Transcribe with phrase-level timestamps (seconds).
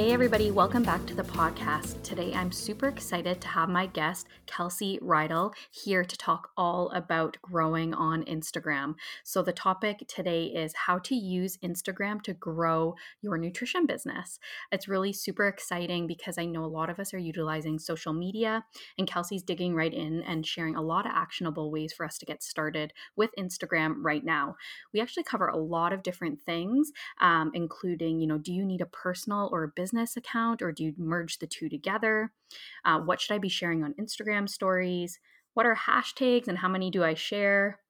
[0.00, 2.02] Hey, everybody, welcome back to the podcast.
[2.02, 7.36] Today, I'm super excited to have my guest, Kelsey Rydell, here to talk all about
[7.42, 8.94] growing on Instagram.
[9.24, 14.38] So, the topic today is how to use Instagram to grow your nutrition business.
[14.72, 18.64] It's really super exciting because I know a lot of us are utilizing social media,
[18.96, 22.24] and Kelsey's digging right in and sharing a lot of actionable ways for us to
[22.24, 24.56] get started with Instagram right now.
[24.94, 28.80] We actually cover a lot of different things, um, including, you know, do you need
[28.80, 32.32] a personal or a business account or do you merge the two together?
[32.84, 35.18] Uh, what should I be sharing on Instagram stories?
[35.54, 37.80] What are hashtags and how many do I share?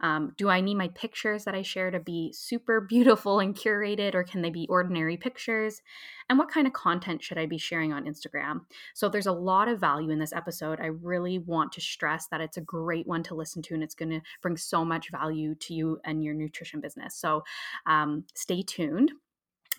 [0.00, 4.14] Um, do I need my pictures that I share to be super beautiful and curated,
[4.14, 5.80] or can they be ordinary pictures?
[6.28, 8.62] And what kind of content should I be sharing on Instagram?
[8.94, 10.80] So, there's a lot of value in this episode.
[10.80, 13.94] I really want to stress that it's a great one to listen to, and it's
[13.94, 17.16] going to bring so much value to you and your nutrition business.
[17.16, 17.42] So,
[17.86, 19.12] um, stay tuned.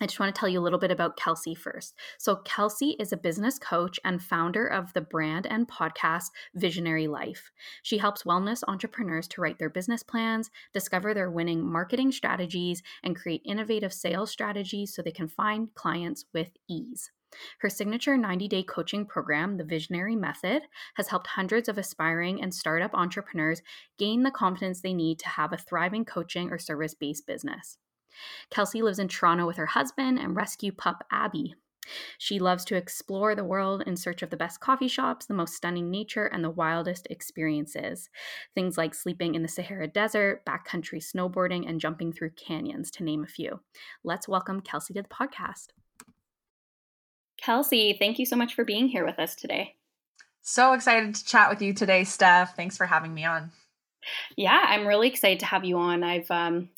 [0.02, 1.94] I just want to tell you a little bit about Kelsey first.
[2.18, 7.52] So, Kelsey is a business coach and founder of the brand and podcast Visionary Life.
[7.84, 13.14] She helps wellness entrepreneurs to write their business plans, discover their winning marketing strategies, and
[13.14, 17.12] create innovative sales strategies so they can find clients with ease.
[17.60, 20.62] Her signature 90 day coaching program, the Visionary Method,
[20.96, 23.62] has helped hundreds of aspiring and startup entrepreneurs
[23.98, 27.78] gain the confidence they need to have a thriving coaching or service based business.
[28.50, 31.54] Kelsey lives in Toronto with her husband and rescue pup Abby.
[32.18, 35.54] She loves to explore the world in search of the best coffee shops, the most
[35.54, 38.08] stunning nature, and the wildest experiences.
[38.54, 43.24] Things like sleeping in the Sahara Desert, backcountry snowboarding, and jumping through canyons, to name
[43.24, 43.60] a few.
[44.04, 45.68] Let's welcome Kelsey to the podcast.
[47.40, 49.74] Kelsey, thank you so much for being here with us today.
[50.42, 52.54] So excited to chat with you today, Steph.
[52.54, 53.50] Thanks for having me on.
[54.36, 56.02] Yeah, I'm really excited to have you on.
[56.02, 56.70] I've um,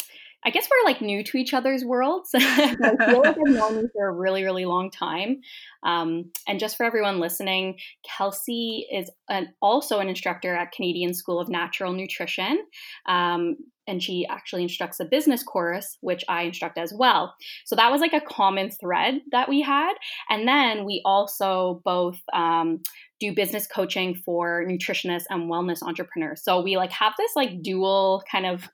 [0.47, 2.31] I guess we're like new to each other's worlds.
[2.35, 5.41] I feel like I've known you for a really, really long time.
[5.83, 11.41] Um, and just for everyone listening, Kelsey is an, also an instructor at Canadian School
[11.41, 12.59] of Natural Nutrition.
[13.07, 13.57] Um,
[13.87, 17.35] and she actually instructs a business course, which I instruct as well.
[17.65, 19.93] So that was like a common thread that we had.
[20.31, 22.81] And then we also both um,
[23.21, 26.43] do business coaching for nutritionists and wellness entrepreneurs.
[26.43, 28.69] So we like have this like dual kind of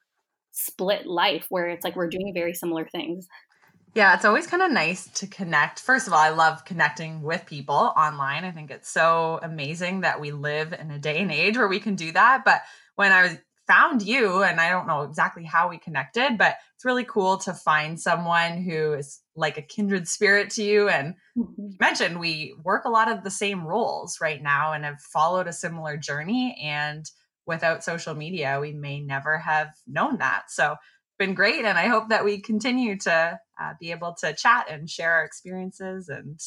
[0.53, 3.29] split life where it's like we're doing very similar things.
[3.95, 5.81] Yeah, it's always kind of nice to connect.
[5.81, 8.45] First of all, I love connecting with people online.
[8.45, 11.81] I think it's so amazing that we live in a day and age where we
[11.81, 12.45] can do that.
[12.45, 12.63] But
[12.95, 16.85] when I was found you and I don't know exactly how we connected, but it's
[16.85, 20.89] really cool to find someone who is like a kindred spirit to you.
[20.89, 21.63] And mm-hmm.
[21.63, 25.47] you mentioned we work a lot of the same roles right now and have followed
[25.47, 26.59] a similar journey.
[26.63, 27.09] And
[27.51, 30.45] without social media, we may never have known that.
[30.49, 30.77] So
[31.19, 31.67] been great.
[31.67, 35.25] And I hope that we continue to uh, be able to chat and share our
[35.25, 36.41] experiences and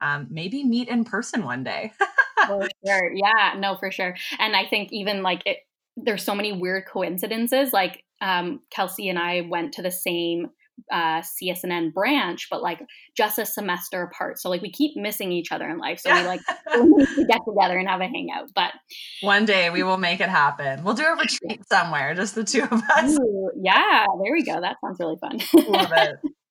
[0.00, 1.92] um, maybe meet in person one day.
[2.46, 3.12] for sure.
[3.12, 4.14] Yeah, no, for sure.
[4.38, 5.56] And I think even like it,
[5.96, 7.72] there's so many weird coincidences.
[7.72, 10.50] Like um, Kelsey and I went to the same
[10.90, 12.80] uh, CSNN branch, but like
[13.16, 14.38] just a semester apart.
[14.38, 16.00] So like we keep missing each other in life.
[16.00, 16.40] So we like
[16.74, 18.50] we need to get together and have a hangout.
[18.54, 18.72] But
[19.20, 20.84] one day we will make it happen.
[20.84, 23.18] We'll do a retreat somewhere, just the two of us.
[23.18, 24.60] Ooh, yeah, there we go.
[24.60, 25.40] That sounds really fun.
[25.68, 26.16] Love it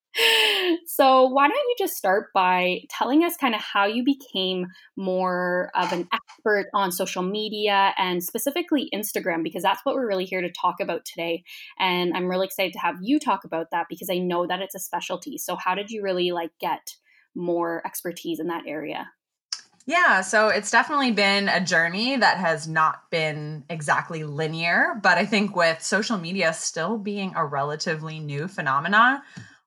[0.86, 4.68] so, why don't you just start by telling us kind of how you became
[4.98, 10.26] more of an expert on social media and specifically Instagram, because that's what we're really
[10.26, 11.44] here to talk about today.
[11.80, 14.76] And I'm really excited to have you talk about that because I know that it's
[14.76, 15.38] a specialty.
[15.38, 16.96] So, how did you really like get
[17.34, 19.09] more expertise in that area?
[19.85, 25.26] Yeah, so it's definitely been a journey that has not been exactly linear, but I
[25.26, 29.22] think with social media still being a relatively new phenomenon,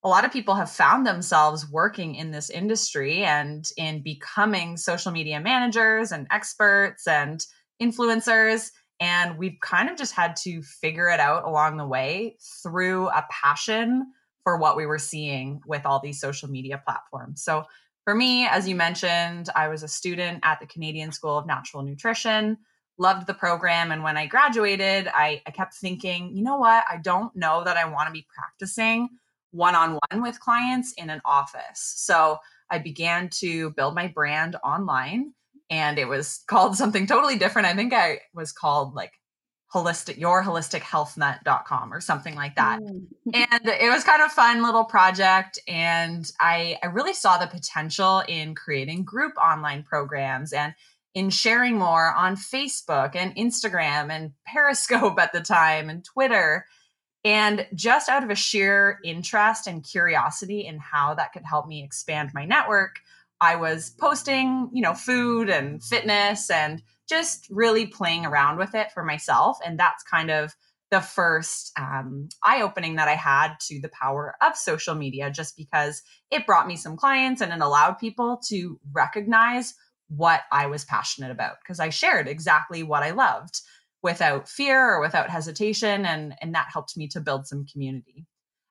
[0.05, 5.11] a lot of people have found themselves working in this industry and in becoming social
[5.11, 7.45] media managers and experts and
[7.83, 8.71] influencers.
[9.01, 13.25] And we've kind of just had to figure it out along the way through a
[13.31, 14.12] passion
[14.45, 17.43] for what we were seeing with all these social media platforms.
[17.43, 17.65] So,
[18.05, 21.83] for me, as you mentioned, I was a student at the Canadian School of Natural
[21.83, 22.59] Nutrition,
[22.99, 23.91] loved the program.
[23.91, 26.85] And when I graduated, I, I kept thinking, you know what?
[26.87, 29.09] I don't know that I want to be practicing
[29.55, 31.95] one on one with clients in an office.
[31.97, 32.39] So
[32.71, 35.33] I began to build my brand online
[35.71, 37.69] and it was called something totally different.
[37.69, 39.12] I think I was called like
[39.73, 42.81] holistic your holistic healthnut.com or something like that.
[42.81, 43.06] Mm.
[43.35, 48.23] and it was kind of fun little project and I I really saw the potential
[48.29, 50.75] in creating group online programs and
[51.15, 56.67] in sharing more on Facebook and Instagram and Periscope at the time and Twitter.
[57.25, 61.82] And just out of a sheer interest and curiosity in how that could help me
[61.82, 62.97] expand my network,
[63.41, 68.93] I was posting, you know, food and fitness and just really playing around with it
[68.93, 69.59] for myself.
[69.65, 70.55] And that's kind of
[70.91, 75.56] the first um, eye opening that I had to the power of social media, just
[75.56, 79.75] because it brought me some clients and it allowed people to recognize
[80.09, 83.61] what I was passionate about because I shared exactly what I loved
[84.05, 86.05] without fear or without hesitation.
[86.06, 88.27] And, and that helped me to build some community.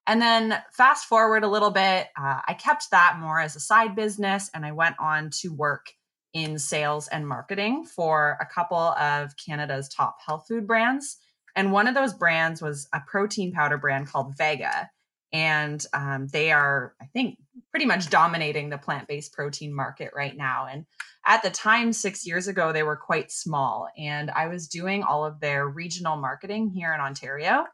[0.06, 3.96] And then fast forward a little bit, uh, I kept that more as a side
[3.96, 5.88] business and I went on to work
[6.34, 11.18] in sales and marketing for a couple of Canada's top health food brands.
[11.56, 14.90] And one of those brands was a protein powder brand called Vega.
[15.34, 17.40] And um, they are, I think,
[17.72, 20.68] pretty much dominating the plant based protein market right now.
[20.72, 20.86] And
[21.26, 23.90] at the time, six years ago, they were quite small.
[23.98, 27.66] And I was doing all of their regional marketing here in Ontario.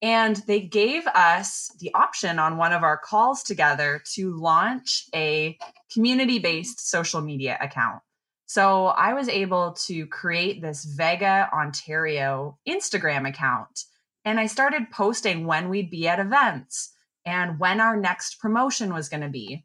[0.00, 5.58] And they gave us the option on one of our calls together to launch a
[5.92, 8.00] community based social media account.
[8.46, 13.84] So I was able to create this Vega Ontario Instagram account.
[14.24, 16.91] And I started posting when we'd be at events
[17.24, 19.64] and when our next promotion was going to be.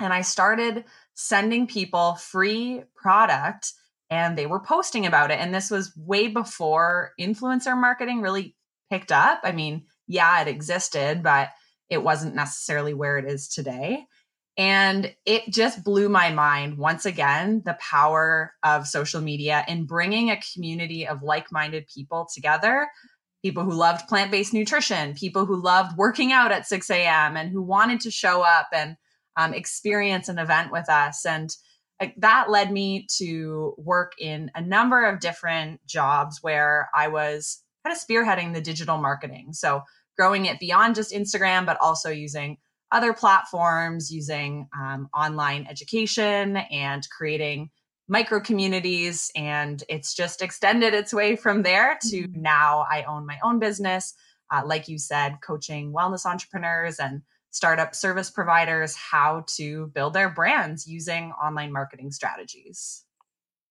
[0.00, 3.72] And I started sending people free product
[4.10, 5.38] and they were posting about it.
[5.38, 8.54] And this was way before influencer marketing really
[8.90, 9.40] picked up.
[9.42, 11.50] I mean, yeah, it existed, but
[11.90, 14.06] it wasn't necessarily where it is today.
[14.56, 20.30] And it just blew my mind once again the power of social media in bringing
[20.30, 22.88] a community of like minded people together
[23.42, 27.50] people who loved plant based nutrition, people who loved working out at 6 a.m., and
[27.50, 28.96] who wanted to show up and
[29.36, 31.24] um, experience an event with us.
[31.24, 31.50] And
[32.16, 37.96] that led me to work in a number of different jobs where I was kind
[37.96, 39.52] of spearheading the digital marketing.
[39.52, 39.82] So
[40.16, 42.58] growing it beyond just Instagram, but also using
[42.90, 47.70] other platforms, using um, online education and creating
[48.08, 49.30] micro communities.
[49.36, 52.42] And it's just extended its way from there to mm-hmm.
[52.42, 54.14] now I own my own business.
[54.50, 60.30] Uh, like you said, coaching wellness entrepreneurs and startup service providers how to build their
[60.30, 63.04] brands using online marketing strategies.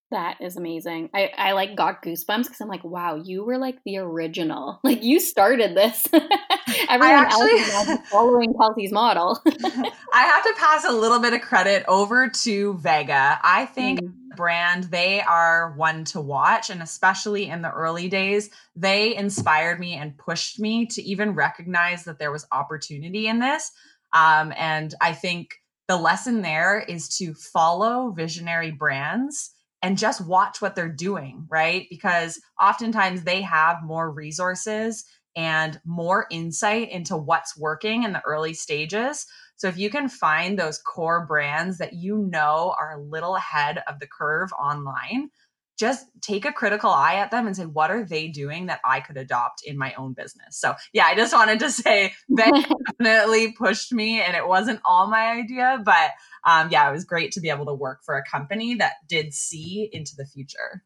[0.10, 1.10] That is amazing.
[1.14, 4.80] I, I like got goosebumps because I'm like, wow, you were like the original.
[4.88, 6.08] Like you started this.
[6.90, 9.38] Everyone actually, else is following Kelsey's model.
[9.46, 13.38] I have to pass a little bit of credit over to Vega.
[13.44, 16.70] I think mm brand, they are one to watch.
[16.70, 22.06] And especially in the early days, they inspired me and pushed me to even recognize
[22.06, 23.70] that there was opportunity in this.
[24.14, 25.56] Um, and I think
[25.90, 29.52] the lesson there is to follow visionary brands
[29.82, 31.88] and just watch what they're doing, right?
[31.90, 35.04] Because oftentimes they have more resources
[35.36, 39.26] and more insight into what's working in the early stages.
[39.58, 43.84] So if you can find those core brands that you know are a little ahead
[43.88, 45.30] of the curve online,
[45.78, 49.00] just take a critical eye at them and say, what are they doing that I
[49.00, 50.60] could adopt in my own business?
[50.60, 55.08] So, yeah, I just wanted to say that definitely pushed me, and it wasn't all
[55.08, 56.12] my idea, but
[56.46, 59.34] um, yeah, it was great to be able to work for a company that did
[59.34, 60.84] see into the future.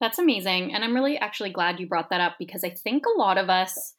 [0.00, 0.74] That's amazing.
[0.74, 3.48] And I'm really actually glad you brought that up because I think a lot of
[3.48, 3.94] us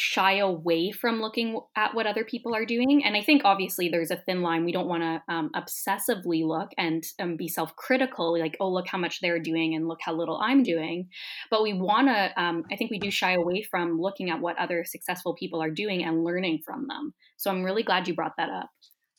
[0.00, 3.04] shy away from looking at what other people are doing.
[3.04, 4.64] And I think obviously there's a thin line.
[4.64, 8.86] We don't want to um, obsessively look and um, be self critical, like, oh, look
[8.86, 11.08] how much they're doing and look how little I'm doing.
[11.50, 14.56] But we want to, um, I think we do shy away from looking at what
[14.56, 17.12] other successful people are doing and learning from them.
[17.36, 18.70] So I'm really glad you brought that up.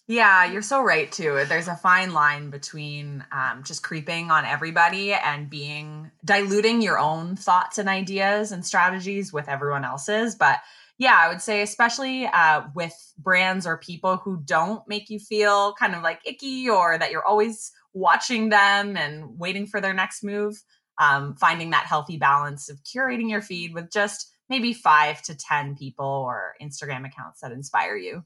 [0.10, 1.46] Yeah, you're so right too.
[1.48, 7.36] There's a fine line between um, just creeping on everybody and being diluting your own
[7.36, 10.34] thoughts and ideas and strategies with everyone else's.
[10.34, 10.62] But
[10.98, 15.74] yeah, I would say, especially uh, with brands or people who don't make you feel
[15.74, 20.24] kind of like icky or that you're always watching them and waiting for their next
[20.24, 20.60] move,
[21.00, 25.76] um, finding that healthy balance of curating your feed with just maybe five to 10
[25.76, 28.24] people or Instagram accounts that inspire you.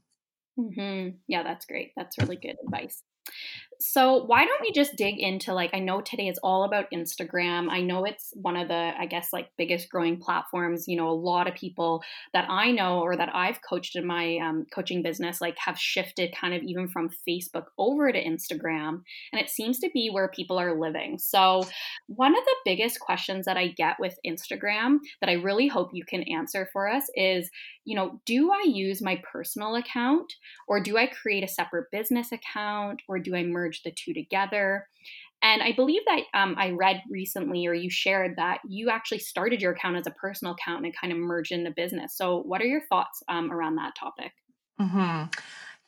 [0.58, 1.16] Mm-hmm.
[1.26, 1.92] Yeah, that's great.
[1.96, 3.02] That's really good advice.
[3.80, 7.68] So, why don't we just dig into like I know today is all about Instagram.
[7.70, 10.84] I know it's one of the I guess like biggest growing platforms.
[10.86, 12.02] You know, a lot of people
[12.32, 16.34] that I know or that I've coached in my um, coaching business like have shifted
[16.34, 19.02] kind of even from Facebook over to Instagram,
[19.32, 21.18] and it seems to be where people are living.
[21.18, 21.64] So,
[22.06, 26.04] one of the biggest questions that I get with Instagram that I really hope you
[26.04, 27.50] can answer for us is,
[27.84, 30.32] you know, do I use my personal account
[30.68, 34.86] or do I create a separate business account or do I merge the two together?
[35.42, 39.60] And I believe that um, I read recently, or you shared that you actually started
[39.60, 42.16] your account as a personal account and kind of merged into business.
[42.16, 44.32] So, what are your thoughts um, around that topic?
[44.80, 45.24] Mm-hmm.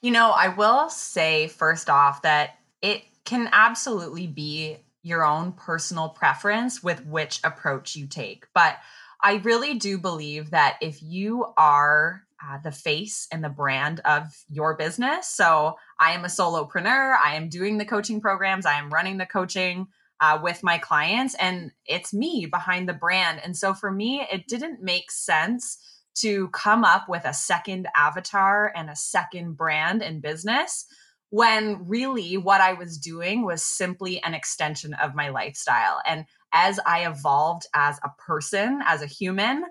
[0.02, 6.08] You know, I will say first off that it can absolutely be your own personal
[6.08, 8.46] preference with which approach you take.
[8.54, 8.76] But
[9.22, 14.24] I really do believe that if you are uh, the face and the brand of
[14.50, 18.90] your business, so I am a solopreneur, I am doing the coaching programs, I am
[18.90, 19.88] running the coaching
[20.20, 23.40] uh, with my clients, and it's me behind the brand.
[23.44, 25.78] And so for me, it didn't make sense
[26.16, 30.86] to come up with a second avatar and a second brand and business
[31.30, 36.00] when really what I was doing was simply an extension of my lifestyle.
[36.06, 39.64] And as I evolved as a person, as a human,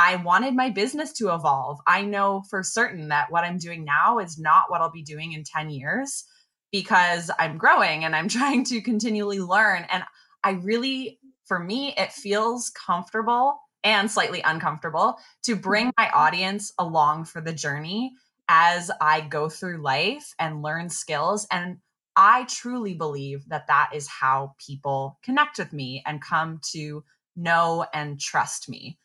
[0.00, 1.80] I wanted my business to evolve.
[1.84, 5.32] I know for certain that what I'm doing now is not what I'll be doing
[5.32, 6.22] in 10 years
[6.70, 9.86] because I'm growing and I'm trying to continually learn.
[9.90, 10.04] And
[10.44, 16.04] I really, for me, it feels comfortable and slightly uncomfortable to bring mm-hmm.
[16.04, 18.12] my audience along for the journey
[18.48, 21.44] as I go through life and learn skills.
[21.50, 21.78] And
[22.14, 27.02] I truly believe that that is how people connect with me and come to
[27.34, 28.96] know and trust me.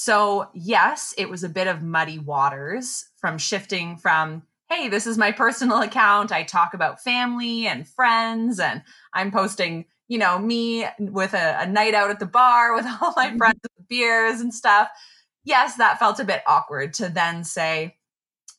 [0.00, 5.18] So, yes, it was a bit of muddy waters from shifting from, hey, this is
[5.18, 6.30] my personal account.
[6.30, 11.66] I talk about family and friends, and I'm posting, you know, me with a, a
[11.66, 13.38] night out at the bar with all my mm-hmm.
[13.38, 14.88] friends with beers and stuff.
[15.42, 17.96] Yes, that felt a bit awkward to then say,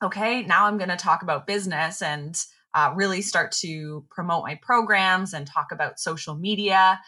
[0.04, 2.38] okay, now I'm going to talk about business and
[2.74, 7.00] uh, really start to promote my programs and talk about social media.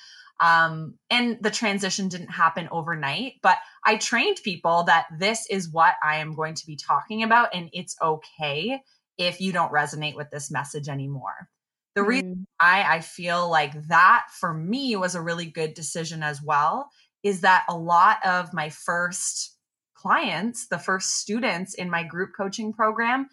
[0.41, 5.93] Um, and the transition didn't happen overnight, but I trained people that this is what
[6.03, 8.81] I am going to be talking about, and it's okay
[9.19, 11.47] if you don't resonate with this message anymore.
[11.95, 12.07] The mm.
[12.07, 16.89] reason why I feel like that for me was a really good decision as well
[17.23, 19.55] is that a lot of my first
[19.93, 23.27] clients, the first students in my group coaching program,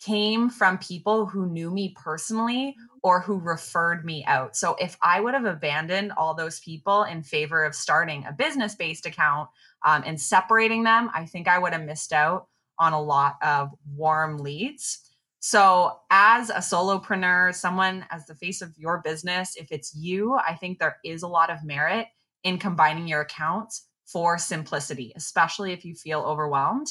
[0.00, 4.56] came from people who knew me personally or who referred me out.
[4.56, 8.74] So if I would have abandoned all those people in favor of starting a business
[8.74, 9.48] based account
[9.84, 13.70] um, and separating them, I think I would have missed out on a lot of
[13.94, 15.04] warm leads.
[15.40, 20.54] So, as a solopreneur, someone as the face of your business, if it's you, I
[20.54, 22.08] think there is a lot of merit
[22.42, 26.88] in combining your accounts for simplicity, especially if you feel overwhelmed.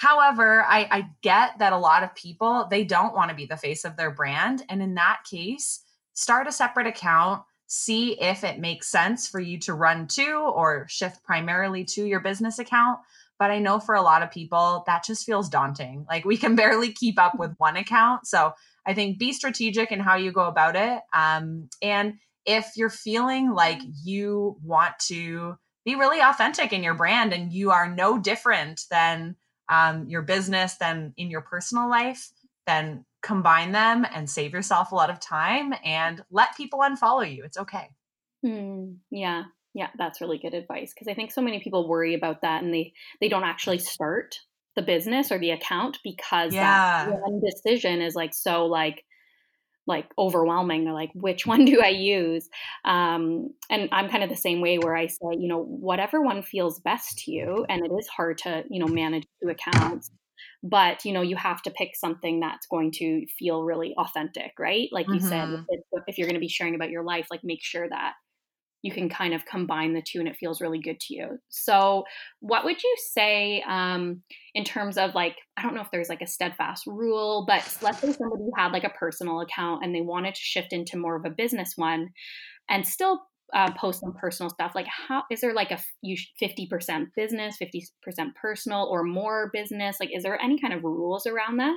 [0.00, 3.58] However, I, I get that a lot of people they don't want to be the
[3.58, 4.62] face of their brand.
[4.70, 5.80] And in that case,
[6.14, 10.86] start a separate account, see if it makes sense for you to run to or
[10.88, 12.98] shift primarily to your business account.
[13.38, 16.06] But I know for a lot of people, that just feels daunting.
[16.08, 18.26] Like we can barely keep up with one account.
[18.26, 18.54] So
[18.86, 21.02] I think be strategic in how you go about it.
[21.12, 22.14] Um, and
[22.46, 27.70] if you're feeling like you want to be really authentic in your brand and you
[27.70, 29.36] are no different than
[29.70, 32.30] um, your business than in your personal life
[32.66, 37.44] then combine them and save yourself a lot of time and let people unfollow you
[37.44, 37.88] it's okay
[38.44, 38.92] hmm.
[39.10, 42.62] yeah yeah that's really good advice because i think so many people worry about that
[42.62, 44.36] and they they don't actually start
[44.76, 47.06] the business or the account because yeah.
[47.06, 49.04] that one decision is like so like
[49.86, 52.48] like overwhelming They're like which one do i use
[52.84, 56.42] um, and i'm kind of the same way where i say you know whatever one
[56.42, 60.10] feels best to you and it is hard to you know manage two accounts
[60.62, 64.88] but you know you have to pick something that's going to feel really authentic right
[64.92, 65.28] like you mm-hmm.
[65.28, 68.14] said if, if you're going to be sharing about your life like make sure that
[68.82, 71.38] you can kind of combine the two and it feels really good to you.
[71.48, 72.04] So,
[72.40, 74.22] what would you say um,
[74.54, 78.00] in terms of like, I don't know if there's like a steadfast rule, but let's
[78.00, 81.24] say somebody had like a personal account and they wanted to shift into more of
[81.24, 82.10] a business one
[82.68, 83.20] and still
[83.52, 84.72] uh, post some personal stuff.
[84.74, 85.80] Like, how is there like a
[86.42, 89.96] 50% business, 50% personal, or more business?
[90.00, 91.76] Like, is there any kind of rules around that?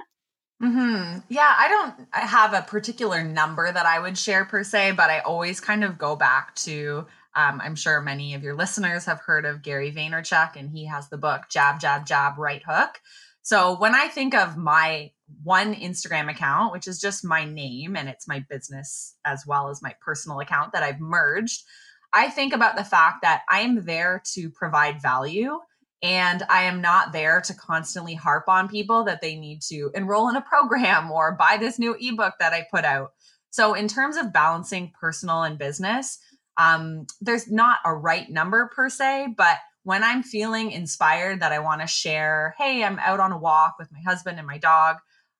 [0.61, 1.19] Mm-hmm.
[1.29, 5.19] Yeah, I don't have a particular number that I would share per se, but I
[5.19, 7.05] always kind of go back to.
[7.35, 11.09] Um, I'm sure many of your listeners have heard of Gary Vaynerchuk, and he has
[11.09, 13.01] the book Jab, Jab, Jab, Right Hook.
[13.41, 18.07] So when I think of my one Instagram account, which is just my name and
[18.07, 21.63] it's my business as well as my personal account that I've merged.
[22.11, 25.59] I think about the fact that I am there to provide value
[26.03, 30.29] and I am not there to constantly harp on people that they need to enroll
[30.29, 33.13] in a program or buy this new ebook that I put out.
[33.49, 36.19] So, in terms of balancing personal and business,
[36.57, 41.59] um, there's not a right number per se, but when I'm feeling inspired that I
[41.59, 44.97] want to share, hey, I'm out on a walk with my husband and my dog,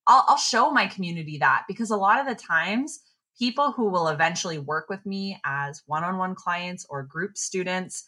[0.07, 2.99] I'll, I'll show my community that because a lot of the times,
[3.37, 8.03] people who will eventually work with me as one on one clients or group students,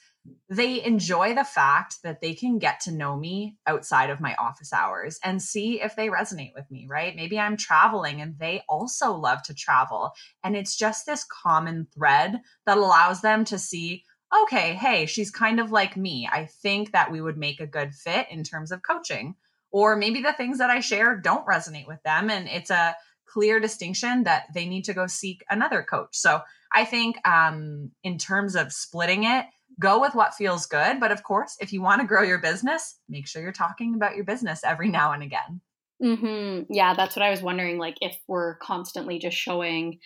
[0.50, 4.72] they enjoy the fact that they can get to know me outside of my office
[4.72, 7.16] hours and see if they resonate with me, right?
[7.16, 10.12] Maybe I'm traveling and they also love to travel.
[10.44, 14.04] And it's just this common thread that allows them to see,
[14.44, 16.30] okay, hey, she's kind of like me.
[16.32, 19.36] I think that we would make a good fit in terms of coaching.
[19.72, 22.30] Or maybe the things that I share don't resonate with them.
[22.30, 22.96] And it's a
[23.28, 26.10] clear distinction that they need to go seek another coach.
[26.12, 26.42] So
[26.72, 29.46] I think um, in terms of splitting it,
[29.80, 31.00] go with what feels good.
[31.00, 34.16] But of course, if you want to grow your business, make sure you're talking about
[34.16, 35.62] your business every now and again.
[36.04, 36.74] Mm-hmm.
[36.74, 37.78] Yeah, that's what I was wondering.
[37.78, 40.00] Like, if we're constantly just showing,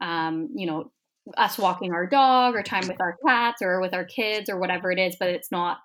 [0.00, 0.90] um, you know,
[1.36, 4.90] us walking our dog or time with our cats or with our kids or whatever
[4.90, 5.78] it is, but it's not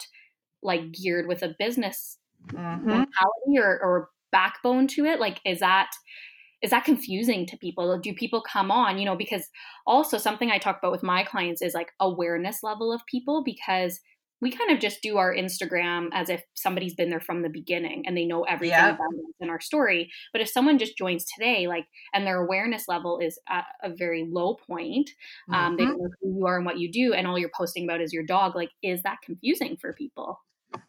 [0.61, 2.17] like geared with a business
[2.47, 2.87] mm-hmm.
[2.87, 5.19] mentality or, or backbone to it.
[5.19, 5.89] Like, is that
[6.61, 9.49] is that confusing to people do people come on you know because
[9.85, 13.99] also something i talk about with my clients is like awareness level of people because
[14.41, 18.03] we kind of just do our instagram as if somebody's been there from the beginning
[18.05, 18.89] and they know everything yeah.
[18.89, 22.87] about us in our story but if someone just joins today like and their awareness
[22.87, 25.09] level is at a very low point
[25.49, 25.53] mm-hmm.
[25.53, 25.91] um, they mm-hmm.
[25.91, 28.13] don't know who you are and what you do and all you're posting about is
[28.13, 30.39] your dog like is that confusing for people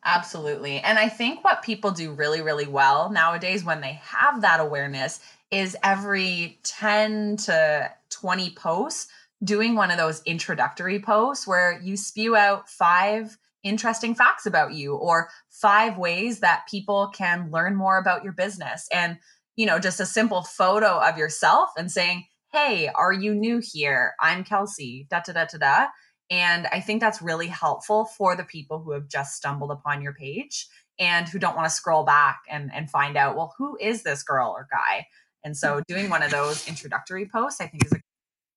[0.05, 0.79] Absolutely.
[0.79, 5.21] And I think what people do really, really well nowadays when they have that awareness
[5.53, 9.09] is every 10 to 20 posts
[9.45, 14.95] doing one of those introductory posts where you spew out five interesting facts about you
[14.95, 18.89] or five ways that people can learn more about your business.
[18.93, 19.19] And
[19.57, 24.15] you know just a simple photo of yourself and saying hey are you new here?
[24.21, 25.87] I'm kelsey da da da da da.
[26.31, 30.15] And i think that's really helpful for the people who have just stumbled upon your
[30.15, 30.67] page
[30.99, 34.23] and who don't want to scroll back and and find out well who is this
[34.23, 35.07] girl or guy
[35.45, 38.01] and so doing one of those introductory posts, I think is a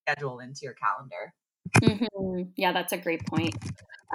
[0.07, 1.33] schedule into your calendar.
[1.81, 2.49] Mm-hmm.
[2.55, 3.55] Yeah, that's a great point.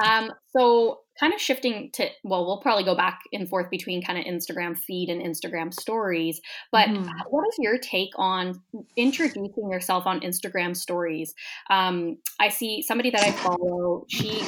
[0.02, 4.18] Um, so, kind of shifting to, well, we'll probably go back and forth between kind
[4.18, 6.40] of Instagram feed and Instagram stories.
[6.72, 7.11] But mm-hmm.
[7.28, 8.62] what is your take on
[8.96, 11.35] introducing yourself on Instagram stories?
[11.68, 14.42] Um, I see somebody that I follow, she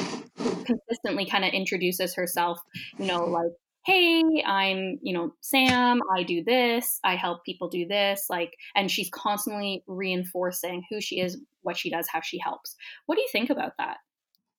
[0.65, 2.59] consistently kind of introduces herself,
[2.97, 3.51] you know, like
[3.85, 8.89] hey i'm you know sam i do this i help people do this like and
[8.89, 12.75] she's constantly reinforcing who she is what she does how she helps.
[13.05, 13.97] What do you think about that?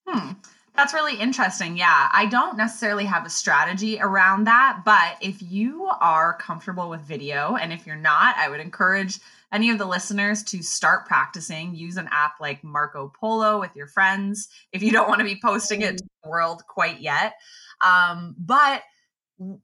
[0.06, 0.32] Hmm.
[0.74, 2.08] That's really interesting yeah.
[2.12, 7.56] I don't necessarily have a strategy around that but if you are comfortable with video
[7.56, 9.20] and if you're not i would encourage
[9.52, 11.76] any of the listeners to start practicing.
[11.76, 15.40] Use an app like marco polo with your friends if you don't want to be
[15.40, 17.34] posting it to the world quite yet.
[17.84, 18.82] Um, but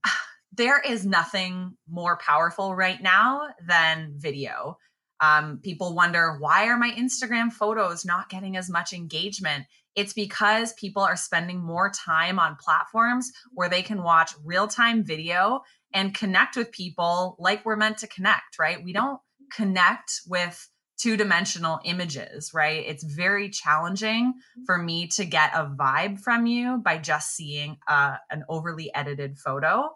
[0.52, 4.78] there is nothing more powerful right now than video.
[5.20, 9.66] Um, people wonder why are my Instagram photos not getting as much engagement?
[9.94, 15.04] It's because people are spending more time on platforms where they can watch real time
[15.04, 15.60] video
[15.92, 18.82] and connect with people like we're meant to connect, right?
[18.82, 19.20] We don't
[19.52, 20.68] connect with
[21.00, 22.84] two dimensional images, right?
[22.86, 24.34] It's very challenging
[24.66, 29.38] for me to get a vibe from you by just seeing uh, an overly edited
[29.38, 29.90] photo.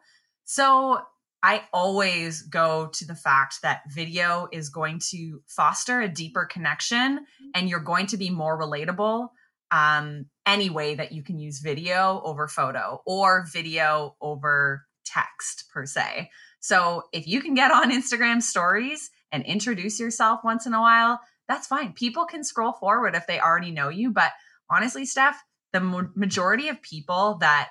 [0.44, 1.00] So
[1.42, 7.26] I always go to the fact that video is going to foster a deeper connection
[7.54, 9.28] and you're going to be more relatable
[9.70, 15.84] um, any way that you can use video over photo or video over text per
[15.84, 16.30] se.
[16.60, 21.20] So if you can get on Instagram stories and introduce yourself once in a while,
[21.48, 21.92] that's fine.
[21.92, 24.12] People can scroll forward if they already know you.
[24.12, 24.30] But
[24.70, 25.42] honestly, Steph,
[25.72, 25.80] the
[26.14, 27.70] majority of people that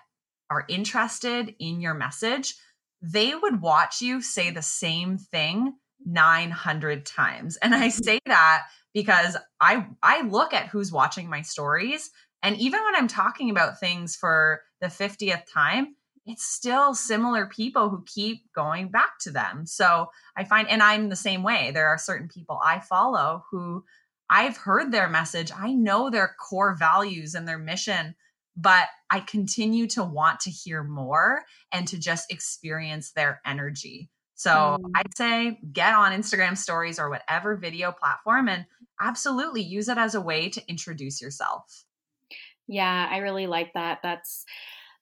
[0.50, 2.56] are interested in your message,
[3.02, 5.74] they would watch you say the same thing
[6.06, 7.56] 900 times.
[7.58, 12.12] And I say that because I I look at who's watching my stories
[12.44, 17.90] and even when I'm talking about things for the 50th time, it's still similar people
[17.90, 19.66] who keep going back to them.
[19.66, 21.72] So I find, and I'm the same way.
[21.72, 23.84] There are certain people I follow who
[24.30, 28.16] I've heard their message, I know their core values and their mission,
[28.56, 34.10] but I continue to want to hear more and to just experience their energy.
[34.36, 34.92] So mm.
[34.96, 38.66] I'd say get on Instagram stories or whatever video platform and
[39.00, 41.86] absolutely use it as a way to introduce yourself.
[42.68, 44.00] Yeah, I really like that.
[44.04, 44.46] That's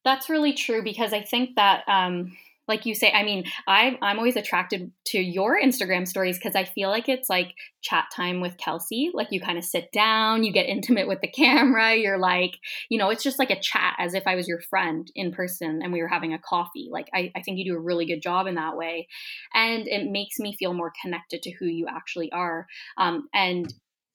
[0.04, 2.34] that's really true because I think that um
[2.68, 6.64] like you say, I mean, I, I'm always attracted to your Instagram stories because I
[6.64, 9.12] feel like it's like chat time with Kelsey.
[9.14, 11.96] Like you kind of sit down, you get intimate with the camera.
[11.96, 12.58] You're like,
[12.90, 15.82] you know, it's just like a chat as if I was your friend in person
[15.84, 16.88] and we were having a coffee.
[16.90, 19.08] Like I, I think you do a really good job in that way.
[19.54, 22.68] And it makes me feel more connected to who you actually are.
[22.98, 23.74] Um, and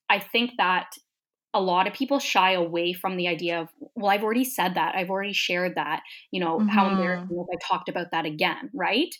[0.08, 0.86] I think that
[1.56, 4.94] a lot of people shy away from the idea of, well, I've already said that.
[4.94, 6.02] I've already shared that.
[6.30, 6.68] You know, mm-hmm.
[6.68, 9.14] how embarrassing if I talked about that again, right?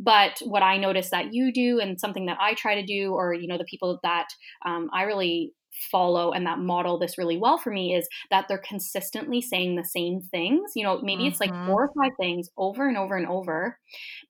[0.00, 3.34] But what I notice that you do and something that I try to do, or,
[3.34, 4.28] you know, the people that
[4.64, 5.52] um, I really
[5.90, 9.84] follow and that model this really well for me is that they're consistently saying the
[9.84, 10.72] same things.
[10.74, 11.32] You know, maybe mm-hmm.
[11.32, 11.66] it's like mm-hmm.
[11.66, 13.78] four or five things over and over and over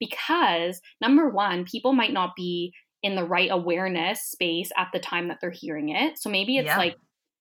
[0.01, 5.29] because number one, people might not be in the right awareness space at the time
[5.29, 6.19] that they're hearing it.
[6.19, 6.79] So maybe it's yeah.
[6.79, 6.97] like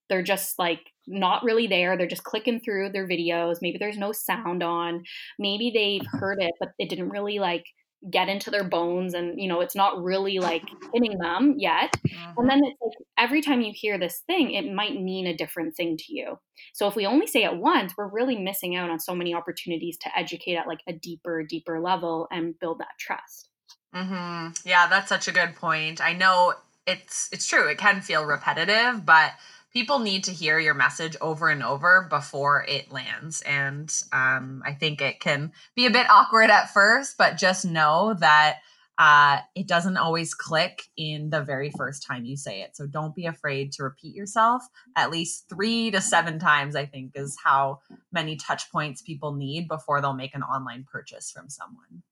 [0.09, 1.97] they're just like not really there.
[1.97, 3.57] They're just clicking through their videos.
[3.61, 5.03] Maybe there's no sound on.
[5.39, 7.65] Maybe they've heard it, but it didn't really like
[8.09, 10.63] get into their bones and you know it's not really like
[10.93, 12.39] hitting them yet mm-hmm.
[12.39, 15.75] and then it's like every time you hear this thing it might mean a different
[15.75, 16.37] thing to you
[16.73, 19.97] so if we only say it once we're really missing out on so many opportunities
[19.97, 23.49] to educate at like a deeper deeper level and build that trust
[23.95, 24.49] mm-hmm.
[24.65, 26.53] yeah that's such a good point i know
[26.85, 29.31] it's it's true it can feel repetitive but
[29.73, 33.41] people need to hear your message over and over before it lands.
[33.41, 38.15] And um, I think it can be a bit awkward at first, but just know
[38.19, 38.59] that
[38.99, 42.77] uh, it doesn't always click in the very first time you say it.
[42.77, 44.61] So don't be afraid to repeat yourself
[44.95, 47.79] at least three to seven times, I think, is how
[48.11, 52.03] many touch points people need before they'll make an online purchase from someone.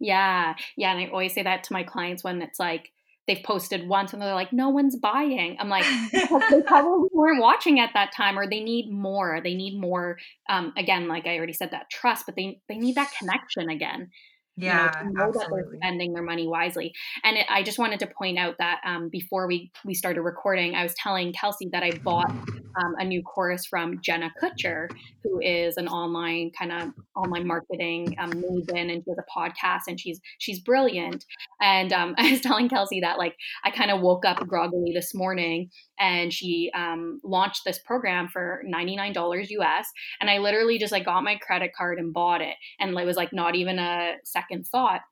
[0.00, 0.54] Yeah.
[0.78, 0.92] Yeah.
[0.92, 2.90] And I always say that to my clients when it's like,
[3.28, 5.56] they've posted once and they're like, no one's buying.
[5.60, 5.84] I'm like,
[6.50, 9.40] they probably weren't watching at that time, or they need more.
[9.44, 10.18] They need more.
[10.48, 14.10] Um, again, like I already said, that trust, but they they need that connection again
[14.58, 16.92] yeah, you know, know that they're spending their money wisely.
[17.24, 20.74] And it, I just wanted to point out that um, before we we started recording,
[20.74, 24.88] I was telling Kelsey that I bought um, a new course from Jenna Kutcher,
[25.22, 29.82] who is an online kind of online marketing um, maven, and she has a podcast,
[29.88, 31.24] and she's she's brilliant.
[31.60, 35.14] And um, I was telling Kelsey that like I kind of woke up groggily this
[35.14, 39.86] morning, and she um, launched this program for ninety nine dollars US,
[40.20, 43.16] and I literally just like got my credit card and bought it, and it was
[43.16, 45.02] like not even a second second thought.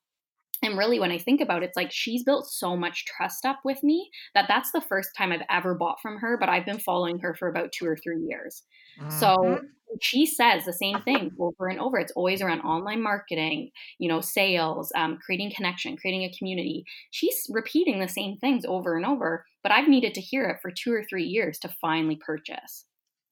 [0.63, 3.59] And really when i think about it it's like she's built so much trust up
[3.63, 6.79] with me that that's the first time i've ever bought from her but i've been
[6.79, 8.63] following her for about two or three years.
[8.99, 9.11] Mm-hmm.
[9.11, 9.61] so
[10.01, 11.97] she says the same thing over and over.
[11.97, 16.85] It's always around online marketing you know sales um, creating connection creating a community.
[17.11, 20.71] She's repeating the same things over and over but i've needed to hear it for
[20.71, 22.87] two or three years to finally purchase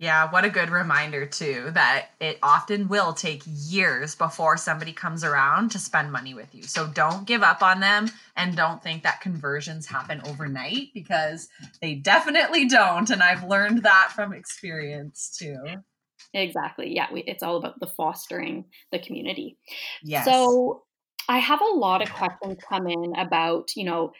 [0.04, 5.24] yeah, what a good reminder, too, that it often will take years before somebody comes
[5.24, 6.62] around to spend money with you.
[6.62, 11.48] So don't give up on them and don't think that conversions happen overnight because
[11.80, 13.08] they definitely don't.
[13.08, 15.58] And I've learned that from experience, too.
[16.34, 16.94] Exactly.
[16.94, 19.56] Yeah, we, it's all about the fostering the community.
[20.02, 20.24] Yes.
[20.24, 20.82] So
[21.28, 24.12] I have a lot of questions come in about, you know,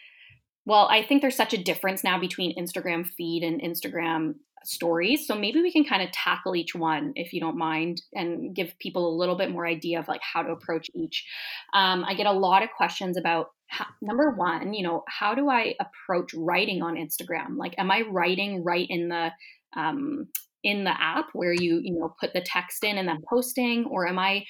[0.64, 5.26] well, I think there's such a difference now between Instagram feed and Instagram stories.
[5.26, 8.78] So maybe we can kind of tackle each one, if you don't mind, and give
[8.78, 11.26] people a little bit more idea of like how to approach each.
[11.74, 15.48] Um, I get a lot of questions about how, number one, you know, how do
[15.48, 17.56] I approach writing on Instagram?
[17.56, 19.30] Like, am I writing right in the
[19.76, 20.28] um,
[20.64, 24.08] in the app where you you know put the text in and then posting or
[24.08, 24.44] am i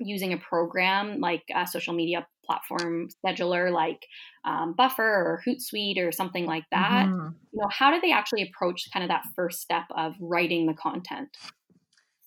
[0.00, 4.04] using a program like a social media platform scheduler like
[4.44, 7.06] um, Buffer or Hootsuite or something like that.
[7.06, 7.28] Mm-hmm.
[7.52, 10.74] You know, how do they actually approach kind of that first step of writing the
[10.74, 11.28] content?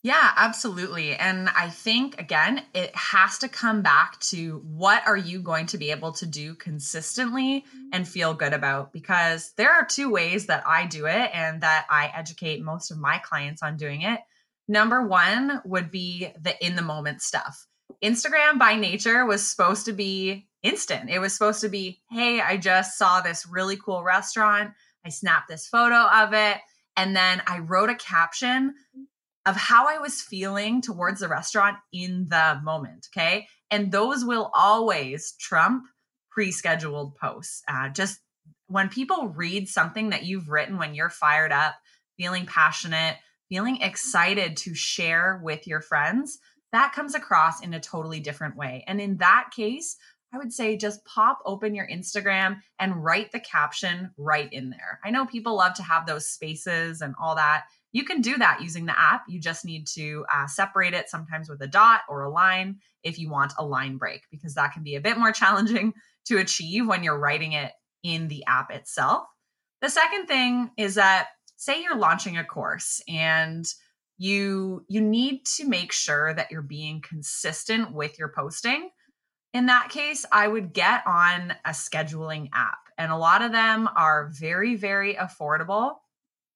[0.04, 1.16] Yeah, absolutely.
[1.16, 5.78] And I think, again, it has to come back to what are you going to
[5.78, 7.88] be able to do consistently mm-hmm.
[7.94, 8.92] and feel good about?
[8.92, 12.98] Because there are two ways that I do it and that I educate most of
[12.98, 14.20] my clients on doing it.
[14.68, 17.66] Number one would be the in the moment stuff.
[18.04, 21.10] Instagram by nature was supposed to be instant.
[21.10, 24.72] It was supposed to be, hey, I just saw this really cool restaurant.
[25.06, 26.58] I snapped this photo of it.
[26.98, 28.76] And then I wrote a caption
[29.46, 33.08] of how I was feeling towards the restaurant in the moment.
[33.16, 33.48] Okay.
[33.70, 35.84] And those will always trump
[36.32, 37.62] pre scheduled posts.
[37.68, 38.20] Uh, just
[38.68, 41.76] when people read something that you've written when you're fired up,
[42.18, 43.18] feeling passionate,
[43.50, 46.40] feeling excited to share with your friends,
[46.72, 48.84] that comes across in a totally different way.
[48.88, 49.96] And in that case,
[50.34, 55.00] I would say just pop open your Instagram and write the caption right in there.
[55.06, 57.66] I know people love to have those spaces and all that.
[57.94, 59.24] You can do that using the app.
[59.30, 63.20] You just need to uh, separate it sometimes with a dot or a line if
[63.20, 65.94] you want a line break, because that can be a bit more challenging
[66.26, 67.72] to achieve when you're writing it
[68.04, 69.28] in the app itself.
[69.82, 73.66] The second thing is that say you're launching a course and
[74.18, 78.90] you you need to make sure that you're being consistent with your posting
[79.54, 83.90] in that case i would get on a scheduling app and a lot of them
[83.96, 85.96] are very very affordable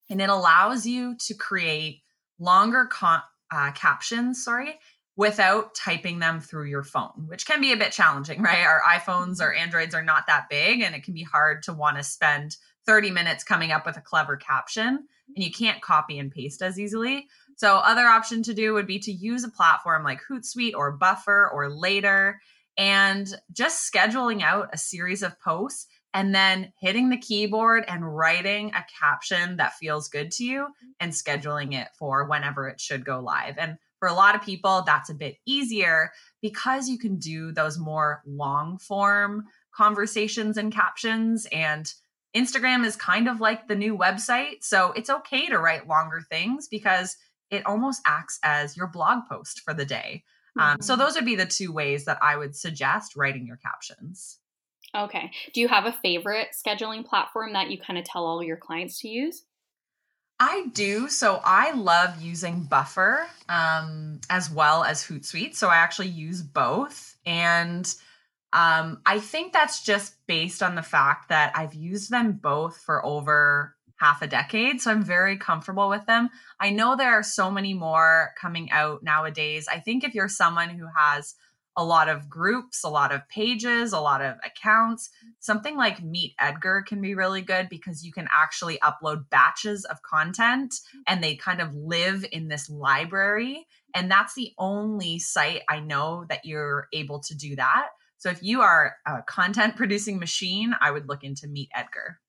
[0.10, 2.02] and it allows you to create
[2.40, 4.80] longer con- uh, captions sorry
[5.16, 8.66] without typing them through your phone which can be a bit challenging right?
[8.66, 11.98] Our iphones or androids are not that big and it can be hard to want
[11.98, 16.32] to spend 30 minutes coming up with a clever caption and you can't copy and
[16.32, 17.28] paste as easily.
[17.58, 21.50] So other option to do would be to use a platform like hootsuite or buffer
[21.54, 22.40] or later
[22.78, 28.72] and just scheduling out a series of posts and then hitting the keyboard and writing
[28.74, 30.68] a caption that feels good to you
[31.00, 33.56] and scheduling it for whenever it should go live.
[33.58, 37.78] And for a lot of people, that's a bit easier because you can do those
[37.78, 41.48] more long form conversations and captions.
[41.52, 41.92] And
[42.36, 44.64] Instagram is kind of like the new website.
[44.64, 47.16] So it's okay to write longer things because
[47.50, 50.24] it almost acts as your blog post for the day.
[50.58, 50.70] Mm-hmm.
[50.70, 51.02] Um, so mm-hmm.
[51.02, 54.40] those would be the two ways that I would suggest writing your captions.
[54.96, 55.32] Okay.
[55.54, 59.02] Do you have a favorite scheduling platform that you kind of tell all your clients
[59.02, 59.44] to use?
[60.40, 61.10] I do.
[61.10, 65.56] So I love using Buffer um, as well as Hootsuite.
[65.56, 67.16] So I actually use both.
[67.26, 67.92] And
[68.54, 73.04] um, I think that's just based on the fact that I've used them both for
[73.06, 74.80] over half a decade.
[74.80, 76.30] So I'm very comfortable with them.
[76.60, 79.68] I know there are so many more coming out nowadays.
[79.68, 81.34] I think if you're someone who has
[81.78, 85.10] a lot of groups, a lot of pages, a lot of accounts.
[85.40, 90.02] Something like Meet Edgar can be really good because you can actually upload batches of
[90.02, 90.74] content
[91.08, 93.68] and they kind of live in this library.
[93.94, 97.90] And that's the only site I know that you're able to do that.
[98.18, 102.20] So if you are a content producing machine, I would look into Meet Edgar.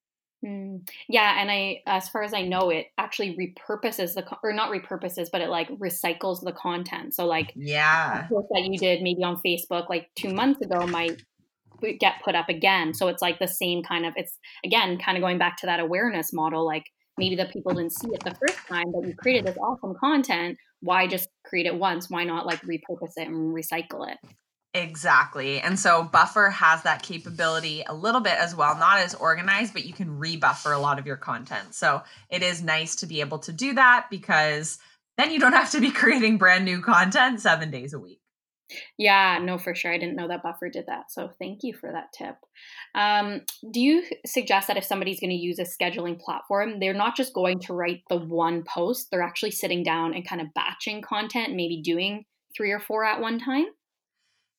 [0.44, 0.88] Mm.
[1.08, 5.28] Yeah, and I, as far as I know, it actually repurposes the or not repurposes,
[5.32, 7.14] but it like recycles the content.
[7.14, 11.22] So like, yeah, that you did maybe on Facebook like two months ago might
[12.00, 12.94] get put up again.
[12.94, 14.12] So it's like the same kind of.
[14.16, 16.64] It's again kind of going back to that awareness model.
[16.64, 16.84] Like
[17.16, 20.56] maybe the people didn't see it the first time, but you created this awesome content.
[20.80, 22.08] Why just create it once?
[22.08, 24.18] Why not like repurpose it and recycle it?
[24.74, 25.60] Exactly.
[25.60, 29.86] And so Buffer has that capability a little bit as well, not as organized, but
[29.86, 31.74] you can rebuffer a lot of your content.
[31.74, 34.78] So it is nice to be able to do that because
[35.16, 38.20] then you don't have to be creating brand new content seven days a week.
[38.98, 39.90] Yeah, no, for sure.
[39.90, 41.10] I didn't know that Buffer did that.
[41.10, 42.36] So thank you for that tip.
[42.94, 47.16] Um, do you suggest that if somebody's going to use a scheduling platform, they're not
[47.16, 51.00] just going to write the one post, they're actually sitting down and kind of batching
[51.00, 53.66] content, maybe doing three or four at one time?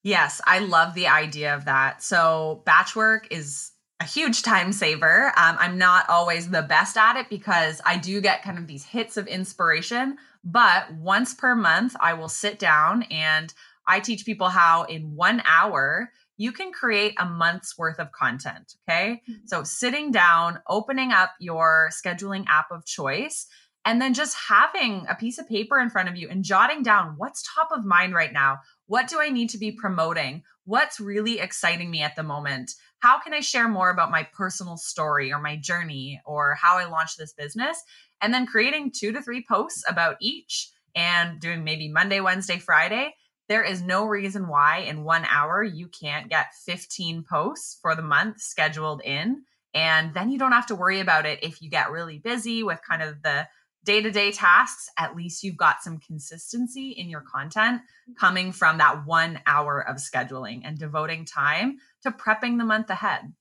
[0.03, 2.01] Yes, I love the idea of that.
[2.01, 5.27] So, batch work is a huge time saver.
[5.35, 8.85] Um, I'm not always the best at it because I do get kind of these
[8.85, 10.17] hits of inspiration.
[10.43, 13.53] But once per month, I will sit down and
[13.85, 18.75] I teach people how in one hour you can create a month's worth of content.
[18.87, 19.21] Okay.
[19.29, 19.47] Mm-hmm.
[19.47, 23.47] So, sitting down, opening up your scheduling app of choice,
[23.85, 27.15] and then just having a piece of paper in front of you and jotting down
[27.17, 28.59] what's top of mind right now.
[28.89, 30.41] What do I need to be promoting?
[30.65, 32.71] What's really exciting me at the moment?
[32.97, 36.85] How can I share more about my personal story or my journey or how I
[36.85, 37.79] launched this business?
[38.19, 43.13] And then creating two to three posts about each and doing maybe Monday, Wednesday, Friday.
[43.47, 48.01] There is no reason why in one hour you can't get 15 posts for the
[48.01, 49.43] month scheduled in.
[49.75, 52.79] And then you don't have to worry about it if you get really busy with
[52.81, 53.47] kind of the
[53.83, 58.13] day to day tasks, at least you've got some consistency in your content mm-hmm.
[58.19, 63.33] coming from that one hour of scheduling and devoting time to prepping the month ahead.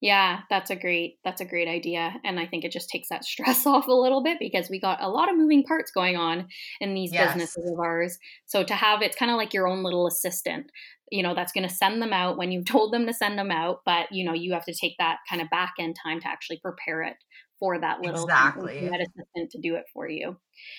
[0.00, 3.24] Yeah, that's a great that's a great idea and I think it just takes that
[3.24, 6.48] stress off a little bit because we got a lot of moving parts going on
[6.80, 7.32] in these yes.
[7.32, 8.18] businesses of ours.
[8.46, 10.70] So to have it's kind of like your own little assistant,
[11.10, 13.50] you know, that's going to send them out when you've told them to send them
[13.50, 16.28] out, but you know, you have to take that kind of back end time to
[16.28, 17.16] actually prepare it
[17.58, 18.86] for that little exactly.
[18.86, 20.36] assistant to do it for you.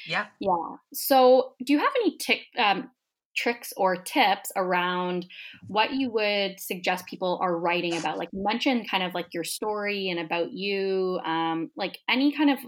[0.07, 0.27] Yeah.
[0.39, 0.75] Yeah.
[0.93, 2.89] So, do you have any tick, um,
[3.35, 5.25] tricks or tips around
[5.67, 8.17] what you would suggest people are writing about?
[8.17, 12.49] Like you mentioned, kind of like your story and about you, um, like any kind
[12.49, 12.59] of,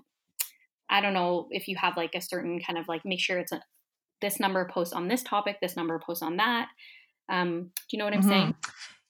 [0.89, 3.51] I don't know if you have like a certain kind of like make sure it's
[3.51, 3.61] a
[4.21, 6.67] this number post on this topic, this number post on that.
[7.27, 8.29] Um, do you know what I'm mm-hmm.
[8.29, 8.55] saying?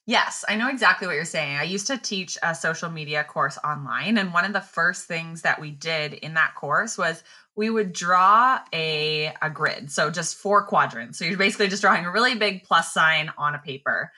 [0.04, 1.56] Yes, I know exactly what you're saying.
[1.56, 5.42] I used to teach a social media course online, and one of the first things
[5.42, 7.22] that we did in that course was
[7.54, 9.92] we would draw a, a grid.
[9.92, 11.18] So just four quadrants.
[11.18, 14.10] So you're basically just drawing a really big plus sign on a paper.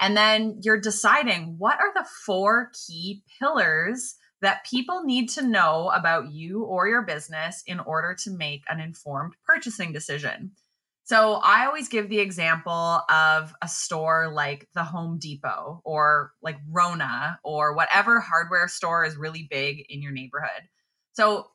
[0.00, 5.90] And then you're deciding what are the four key pillars that people need to know
[5.94, 10.52] about you or your business in order to make an informed purchasing decision.
[11.06, 16.56] So I always give the example of a store like the Home Depot or like
[16.68, 20.62] Rona or whatever hardware store is really big in your neighborhood.
[21.12, 21.46] So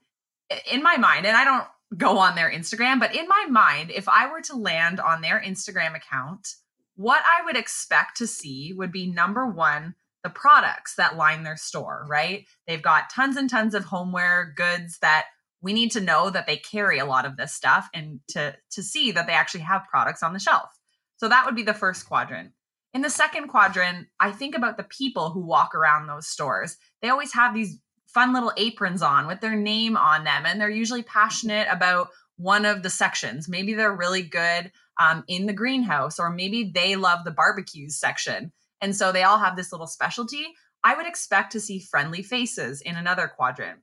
[0.71, 4.07] in my mind, and I don't go on their Instagram, but in my mind, if
[4.07, 6.47] I were to land on their Instagram account,
[6.95, 11.57] what I would expect to see would be number one, the products that line their
[11.57, 12.45] store, right?
[12.67, 15.25] They've got tons and tons of homeware goods that
[15.61, 18.83] we need to know that they carry a lot of this stuff and to to
[18.83, 20.69] see that they actually have products on the shelf.
[21.17, 22.51] So that would be the first quadrant.
[22.93, 26.77] In the second quadrant, I think about the people who walk around those stores.
[27.01, 30.69] They always have these fun little aprons on with their name on them and they're
[30.69, 32.09] usually passionate about
[32.41, 33.47] one of the sections.
[33.47, 38.51] Maybe they're really good um, in the greenhouse, or maybe they love the barbecues section.
[38.81, 40.47] And so they all have this little specialty.
[40.83, 43.79] I would expect to see friendly faces in another quadrant.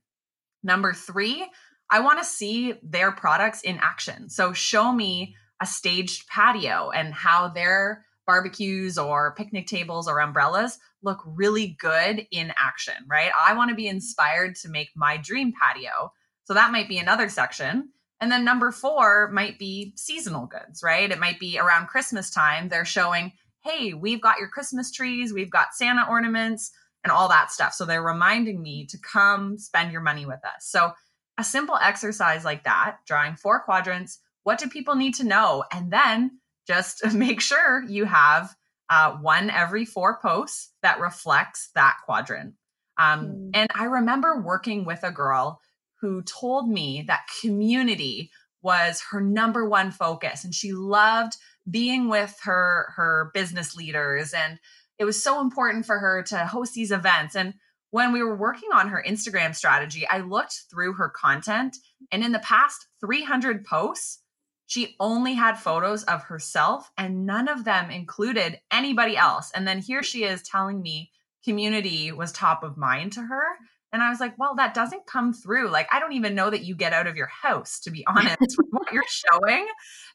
[0.63, 1.47] Number three,
[1.91, 4.29] I want to see their products in action.
[4.29, 10.79] So show me a staged patio and how their barbecues or picnic tables or umbrellas
[11.03, 13.31] look really good in action, right?
[13.47, 16.13] I want to be inspired to make my dream patio.
[16.45, 17.91] So that might be another section.
[18.21, 21.11] And then number four might be seasonal goods, right?
[21.11, 22.69] It might be around Christmas time.
[22.69, 23.33] They're showing,
[23.65, 26.71] hey, we've got your Christmas trees, we've got Santa ornaments,
[27.05, 27.73] and all that stuff.
[27.75, 30.67] So they're reminding me to come spend your money with us.
[30.67, 30.93] So
[31.39, 35.65] a simple exercise like that, drawing four quadrants, what do people need to know?
[35.73, 38.55] And then just make sure you have
[38.91, 42.55] uh, one every four posts that reflects that quadrant.
[42.99, 43.51] Um, mm.
[43.55, 45.61] And I remember working with a girl
[46.01, 48.31] who told me that community
[48.63, 51.35] was her number one focus and she loved
[51.71, 54.59] being with her her business leaders and
[54.99, 57.55] it was so important for her to host these events and
[57.91, 61.77] when we were working on her Instagram strategy, I looked through her content,
[62.13, 64.21] and in the past 300 posts,
[64.67, 69.51] she only had photos of herself, and none of them included anybody else.
[69.55, 71.11] And then here she is telling me
[71.43, 73.43] community was top of mind to her.
[73.91, 75.71] And I was like, well, that doesn't come through.
[75.71, 78.37] Like, I don't even know that you get out of your house, to be honest,
[78.59, 79.67] with what you're showing.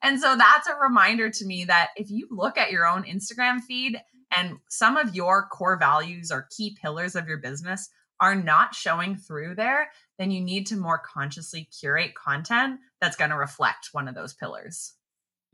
[0.04, 3.62] And so that's a reminder to me that if you look at your own Instagram
[3.62, 4.00] feed
[4.36, 9.16] and some of your core values or key pillars of your business are not showing
[9.16, 14.08] through there, then you need to more consciously curate content that's going to reflect one
[14.08, 14.94] of those pillars.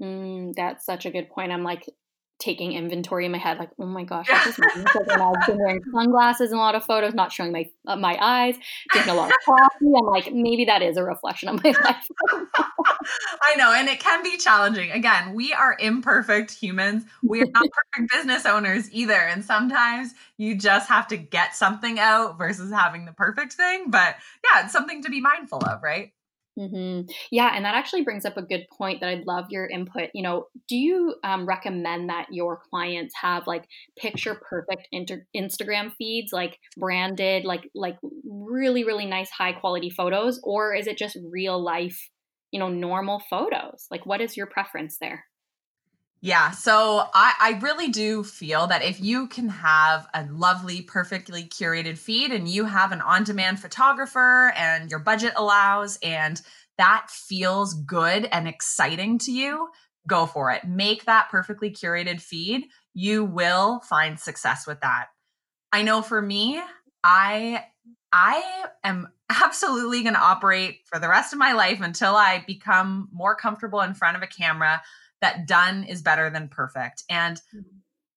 [0.02, 1.52] Mm, that's such a good point.
[1.52, 1.90] I'm like,
[2.40, 5.82] taking inventory in my head, like, oh my gosh, this is my I've been wearing
[5.94, 8.56] sunglasses in a lot of photos, not showing my uh, my eyes,
[8.92, 9.86] drinking a lot of coffee.
[9.86, 12.08] I'm like, maybe that is a reflection of my life.
[13.42, 14.92] I know, and it can be challenging.
[14.92, 17.04] Again, we are imperfect humans.
[17.22, 22.00] We are not perfect business owners either, and sometimes you just have to get something
[22.00, 23.92] out versus having the perfect thing.
[23.92, 26.14] But yeah, it's something to be mindful of, right?
[26.60, 27.10] Mm-hmm.
[27.32, 30.10] Yeah, and that actually brings up a good point that I'd love your input.
[30.14, 33.66] You know, do you um, recommend that your clients have like
[33.98, 40.42] picture perfect inter- Instagram feeds, like branded, like like really really nice high quality photos,
[40.44, 42.10] or is it just real life,
[42.52, 43.88] you know, normal photos?
[43.90, 45.24] Like, what is your preference there?
[46.22, 51.44] Yeah, so I, I really do feel that if you can have a lovely, perfectly
[51.44, 56.42] curated feed and you have an on demand photographer and your budget allows and
[56.78, 59.70] that feels good and exciting to you,
[60.08, 60.66] go for it.
[60.68, 62.66] Make that perfectly curated feed.
[62.94, 65.08] You will find success with that.
[65.72, 66.62] I know for me,
[67.02, 67.64] I
[68.12, 73.08] I am absolutely going to operate for the rest of my life until I become
[73.14, 74.82] more comfortable in front of a camera
[75.22, 77.04] that done is better than perfect.
[77.10, 77.62] And mm-hmm.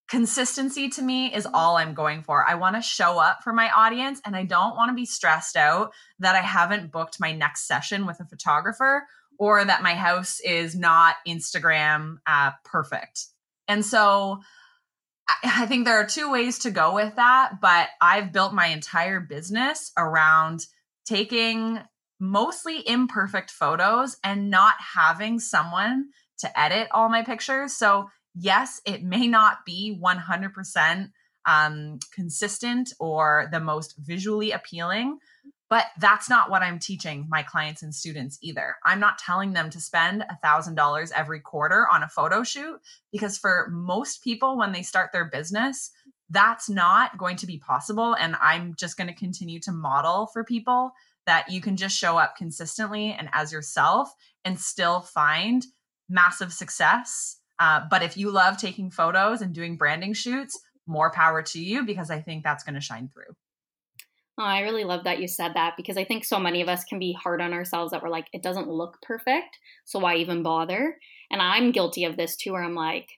[0.09, 2.47] consistency to me is all I'm going for.
[2.47, 5.55] I want to show up for my audience and I don't want to be stressed
[5.55, 9.05] out that I haven't booked my next session with a photographer
[9.39, 13.25] or that my house is not Instagram uh, perfect.
[13.67, 14.41] And so
[15.43, 19.19] I think there are two ways to go with that, but I've built my entire
[19.19, 20.65] business around
[21.05, 21.79] taking
[22.19, 26.09] mostly imperfect photos and not having someone
[26.43, 27.73] to edit all my pictures.
[27.73, 31.09] So, yes, it may not be 100%
[31.45, 35.19] um, consistent or the most visually appealing,
[35.69, 38.75] But that's not what I'm teaching my clients and students either.
[38.85, 42.79] I'm not telling them to spend $1,000 every quarter on a photo shoot
[43.11, 45.89] because for most people, when they start their business,
[46.29, 48.15] that's not going to be possible.
[48.15, 50.91] And I'm just going to continue to model for people
[51.25, 54.13] that you can just show up consistently and as yourself
[54.45, 55.65] and still find
[56.13, 57.37] massive success.
[57.59, 61.85] Uh, but if you love taking photos and doing branding shoots, more power to you
[61.85, 63.35] because I think that's going to shine through.
[64.37, 66.83] Oh, I really love that you said that because I think so many of us
[66.83, 69.59] can be hard on ourselves that we're like, it doesn't look perfect.
[69.85, 70.97] So why even bother?
[71.29, 73.09] And I'm guilty of this too, where I'm like,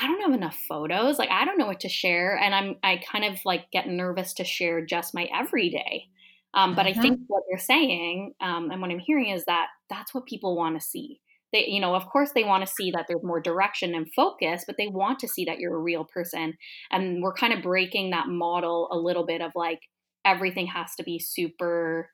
[0.00, 1.18] I don't have enough photos.
[1.18, 2.38] Like, I don't know what to share.
[2.38, 6.06] And I'm, I kind of like get nervous to share just my everyday.
[6.54, 6.98] Um, but mm-hmm.
[6.98, 10.56] I think what you're saying um, and what I'm hearing is that that's what people
[10.56, 11.20] want to see.
[11.52, 14.64] They, you know, of course, they want to see that there's more direction and focus,
[14.66, 16.54] but they want to see that you're a real person.
[16.90, 19.80] And we're kind of breaking that model a little bit of like,
[20.24, 22.10] everything has to be super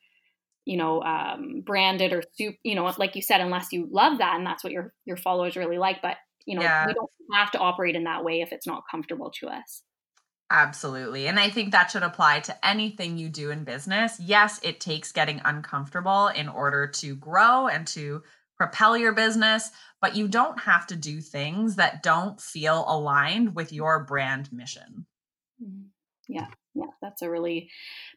[0.64, 4.36] you know um, branded or soup you know like you said unless you love that
[4.36, 6.16] and that's what your your followers really like but
[6.46, 6.86] you know yeah.
[6.86, 9.82] we don't have to operate in that way if it's not comfortable to us
[10.50, 14.80] absolutely and i think that should apply to anything you do in business yes it
[14.80, 18.22] takes getting uncomfortable in order to grow and to
[18.56, 23.72] propel your business but you don't have to do things that don't feel aligned with
[23.72, 25.06] your brand mission
[25.62, 25.86] mm-hmm.
[26.28, 27.70] yeah yeah, that's a really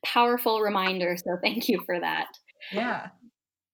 [0.04, 1.16] powerful reminder.
[1.18, 2.28] So thank you for that.
[2.72, 3.08] Yeah.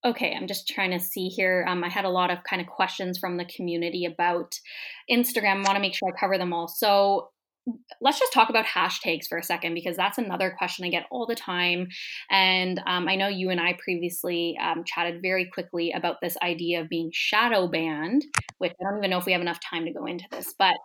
[0.06, 1.66] Okay, I'm just trying to see here.
[1.68, 4.54] Um, I had a lot of kind of questions from the community about
[5.10, 5.64] Instagram.
[5.64, 6.68] I want to make sure I cover them all.
[6.68, 7.30] So,
[8.02, 11.26] let's just talk about hashtags for a second because that's another question I get all
[11.26, 11.88] the time.
[12.30, 16.82] And um, I know you and I previously um, chatted very quickly about this idea
[16.82, 18.24] of being shadow banned,
[18.58, 20.54] which I don't even know if we have enough time to go into this.
[20.58, 20.76] But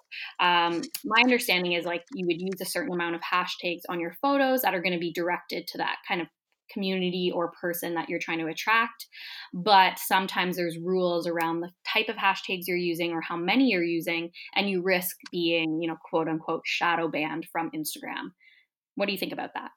[0.40, 4.14] um, my understanding is like you would use a certain amount of hashtags on your
[4.22, 6.28] photos that are going to be directed to that kind of
[6.72, 9.06] community or person that you're trying to attract.
[9.52, 13.82] But sometimes there's rules around the type of hashtags you're using or how many you're
[13.82, 18.32] using, and you risk being, you know, quote unquote, shadow banned from Instagram.
[18.94, 19.70] What do you think about that?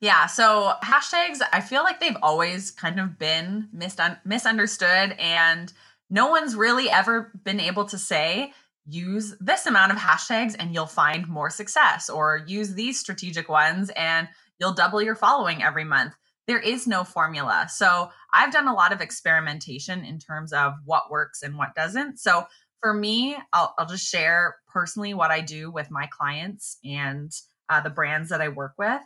[0.00, 5.72] Yeah, so hashtags, I feel like they've always kind of been misun- misunderstood, and
[6.10, 8.52] no one's really ever been able to say,
[8.84, 13.90] use this amount of hashtags and you'll find more success, or use these strategic ones
[13.90, 14.26] and
[14.62, 16.14] you'll double your following every month.
[16.46, 17.66] There is no formula.
[17.68, 22.20] So I've done a lot of experimentation in terms of what works and what doesn't.
[22.20, 22.46] So
[22.80, 27.32] for me, I'll, I'll just share personally what I do with my clients and
[27.68, 29.02] uh, the brands that I work with.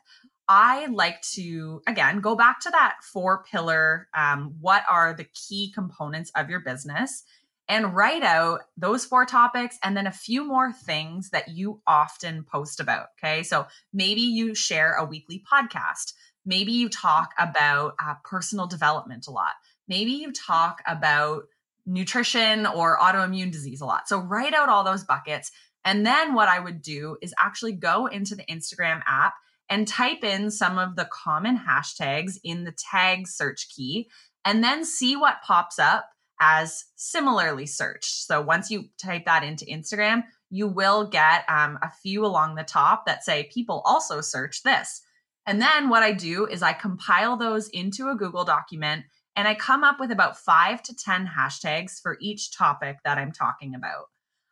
[0.46, 5.72] I like to, again, go back to that four pillar um, what are the key
[5.72, 7.24] components of your business?
[7.68, 12.44] And write out those four topics and then a few more things that you often
[12.44, 13.08] post about.
[13.18, 13.42] Okay.
[13.42, 16.12] So maybe you share a weekly podcast.
[16.44, 19.54] Maybe you talk about uh, personal development a lot.
[19.88, 21.44] Maybe you talk about
[21.86, 24.08] nutrition or autoimmune disease a lot.
[24.08, 25.50] So write out all those buckets.
[25.84, 29.34] And then what I would do is actually go into the Instagram app
[29.68, 34.08] and type in some of the common hashtags in the tag search key
[34.44, 36.08] and then see what pops up
[36.40, 38.26] as similarly searched.
[38.26, 42.64] So once you type that into Instagram, you will get um, a few along the
[42.64, 45.02] top that say people also search this.
[45.46, 49.04] And then what I do is I compile those into a Google document
[49.36, 53.32] and I come up with about five to 10 hashtags for each topic that I'm
[53.32, 54.06] talking about.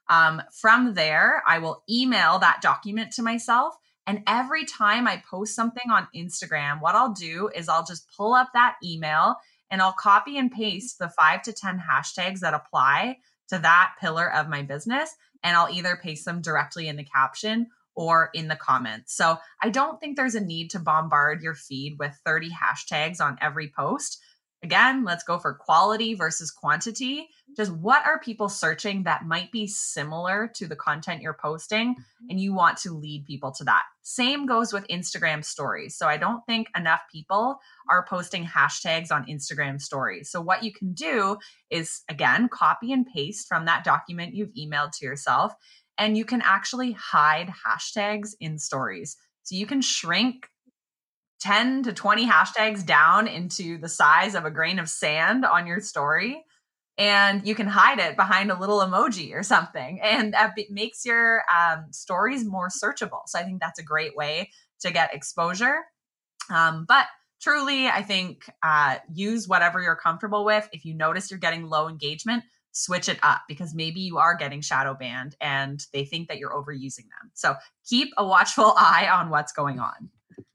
[0.08, 3.74] Um, from there, I will email that document to myself.
[4.06, 8.34] And every time I post something on Instagram, what I'll do is I'll just pull
[8.34, 9.36] up that email
[9.74, 13.18] and I'll copy and paste the five to 10 hashtags that apply
[13.48, 15.10] to that pillar of my business.
[15.42, 17.66] And I'll either paste them directly in the caption
[17.96, 19.16] or in the comments.
[19.16, 23.36] So I don't think there's a need to bombard your feed with 30 hashtags on
[23.40, 24.22] every post.
[24.64, 27.28] Again, let's go for quality versus quantity.
[27.54, 31.90] Just what are people searching that might be similar to the content you're posting?
[31.90, 32.30] Mm-hmm.
[32.30, 33.82] And you want to lead people to that.
[34.00, 35.98] Same goes with Instagram stories.
[35.98, 37.58] So I don't think enough people
[37.90, 40.30] are posting hashtags on Instagram stories.
[40.30, 41.36] So what you can do
[41.68, 45.52] is, again, copy and paste from that document you've emailed to yourself.
[45.98, 49.18] And you can actually hide hashtags in stories.
[49.42, 50.48] So you can shrink
[51.44, 55.78] 10 to 20 hashtags down into the size of a grain of sand on your
[55.78, 56.42] story
[56.96, 61.42] and you can hide it behind a little emoji or something and that makes your
[61.54, 63.20] um, stories more searchable.
[63.26, 65.82] So i think that's a great way to get exposure.
[66.50, 67.06] Um, but
[67.42, 70.66] truly i think uh, use whatever you're comfortable with.
[70.72, 72.44] If you notice you're getting low engagement
[72.76, 76.50] switch it up because maybe you are getting shadow banned and they think that you're
[76.50, 77.30] overusing them.
[77.32, 77.54] So
[77.88, 80.10] keep a watchful eye on what's going on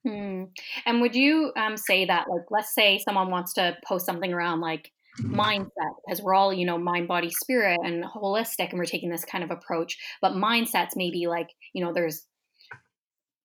[0.05, 0.45] Hmm.
[0.85, 4.61] And would you um, say that, like, let's say someone wants to post something around
[4.61, 4.91] like
[5.21, 5.69] mindset,
[6.05, 9.43] because we're all, you know, mind, body, spirit, and holistic, and we're taking this kind
[9.43, 9.97] of approach.
[10.21, 12.25] But mindsets maybe like, you know, there's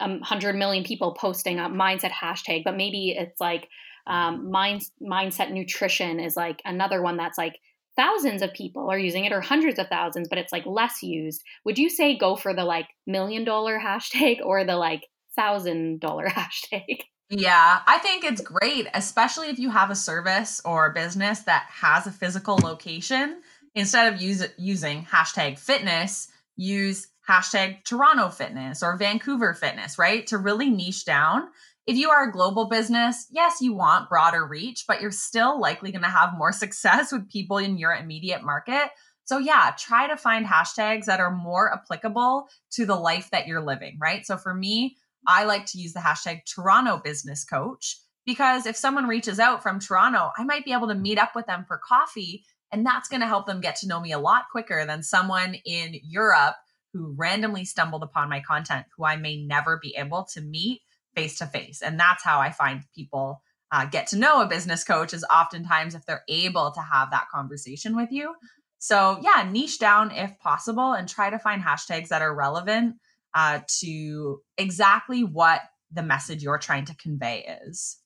[0.01, 3.69] a um, hundred million people posting a mindset hashtag, but maybe it's like
[4.07, 7.59] um, mind, mindset nutrition is like another one that's like
[7.97, 11.43] thousands of people are using it or hundreds of thousands, but it's like less used.
[11.65, 16.27] Would you say go for the like million dollar hashtag or the like thousand dollar
[16.29, 17.03] hashtag?
[17.31, 21.67] Yeah, I think it's great, especially if you have a service or a business that
[21.71, 23.41] has a physical location.
[23.75, 30.27] Instead of use, using hashtag fitness, use hashtag Toronto fitness or Vancouver fitness, right?
[30.29, 31.49] To really niche down.
[31.87, 35.93] If you are a global business, yes, you want broader reach, but you're still likely
[35.93, 38.91] going to have more success with people in your immediate market.
[39.27, 43.65] So, yeah, try to find hashtags that are more applicable to the life that you're
[43.65, 44.25] living, right?
[44.27, 44.97] So, for me,
[45.27, 49.81] I like to use the hashtag Toronto Business Coach because if someone reaches out from
[49.81, 52.45] Toronto, I might be able to meet up with them for coffee.
[52.73, 55.55] And that's going to help them get to know me a lot quicker than someone
[55.65, 56.57] in Europe
[56.93, 60.81] who randomly stumbled upon my content who I may never be able to meet
[61.15, 61.83] face to face.
[61.83, 65.95] And that's how I find people uh, get to know a business coach is oftentimes
[65.95, 68.35] if they're able to have that conversation with you.
[68.79, 72.97] So, yeah, niche down if possible and try to find hashtags that are relevant
[73.35, 75.61] uh, to exactly what
[75.93, 77.99] the message you're trying to convey is.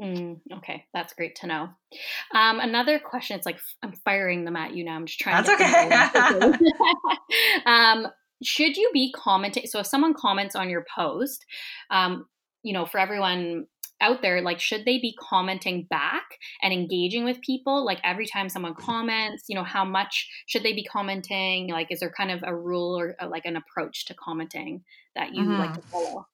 [0.00, 1.68] Mm, okay, that's great to know.
[2.34, 3.36] Um, another question.
[3.36, 4.96] It's like I'm firing them at you now.
[4.96, 5.44] I'm just trying.
[5.44, 6.58] That's okay.
[7.66, 8.08] um,
[8.42, 9.66] should you be commenting?
[9.66, 11.44] So if someone comments on your post,
[11.90, 12.26] um,
[12.62, 13.66] you know, for everyone
[14.02, 17.84] out there like should they be commenting back and engaging with people?
[17.84, 21.70] Like every time someone comments you know how much should they be commenting?
[21.70, 24.82] Like is there kind of a rule or uh, like an approach to commenting
[25.14, 25.58] that you mm-hmm.
[25.58, 26.26] like to follow?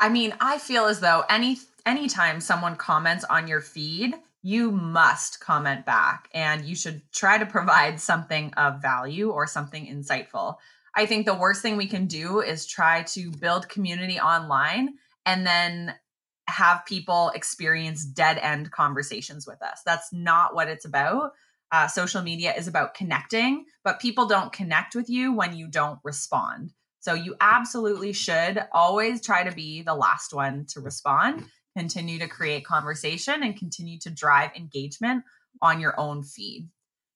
[0.00, 4.14] I mean i feel as though any anytime someone comments on your feed
[4.46, 9.84] you must comment back and you should try to provide something of value or something
[9.86, 10.54] insightful.
[10.94, 14.94] I think the worst thing we can do is try to build community online
[15.26, 15.96] and then
[16.48, 19.82] have people experience dead end conversations with us.
[19.84, 21.32] That's not what it's about.
[21.72, 25.98] Uh, social media is about connecting, but people don't connect with you when you don't
[26.04, 26.72] respond.
[27.00, 31.44] So you absolutely should always try to be the last one to respond,
[31.76, 35.24] continue to create conversation, and continue to drive engagement
[35.62, 36.68] on your own feed.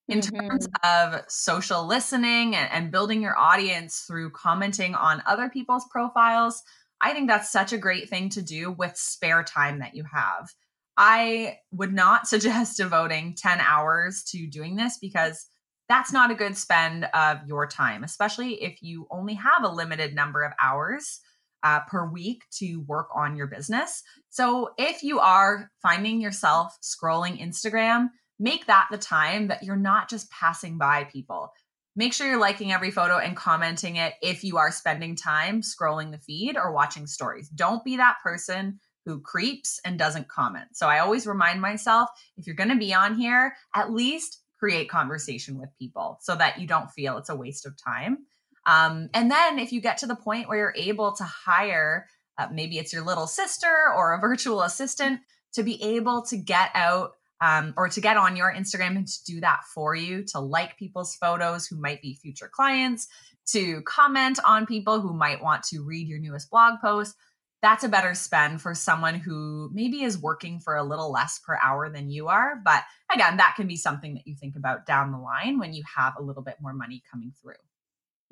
[0.09, 0.49] In mm-hmm.
[0.49, 6.63] terms of social listening and, and building your audience through commenting on other people's profiles,
[7.01, 10.51] I think that's such a great thing to do with spare time that you have.
[10.97, 15.47] I would not suggest devoting 10 hours to doing this because
[15.89, 20.15] that's not a good spend of your time, especially if you only have a limited
[20.15, 21.21] number of hours
[21.63, 24.03] uh, per week to work on your business.
[24.29, 30.09] So if you are finding yourself scrolling Instagram, make that the time that you're not
[30.09, 31.53] just passing by people
[31.97, 36.13] make sure you're liking every photo and commenting it if you are spending time scrolling
[36.13, 37.49] the feed or watching stories.
[37.49, 40.69] Don't be that person who creeps and doesn't comment.
[40.73, 44.91] So I always remind myself if you're going to be on here, at least create
[44.91, 48.19] conversation with people so that you don't feel it's a waste of time.
[48.67, 52.07] Um, and then if you get to the point where you're able to hire,
[52.39, 55.21] uh, maybe it's your little sister or a virtual assistant
[55.55, 59.25] to be able to get out um, or to get on your Instagram and to
[59.25, 63.09] do that for you, to like people's photos who might be future clients,
[63.53, 67.15] to comment on people who might want to read your newest blog post.
[67.63, 71.59] That's a better spend for someone who maybe is working for a little less per
[71.63, 72.55] hour than you are.
[72.65, 75.83] But again, that can be something that you think about down the line when you
[75.97, 77.55] have a little bit more money coming through.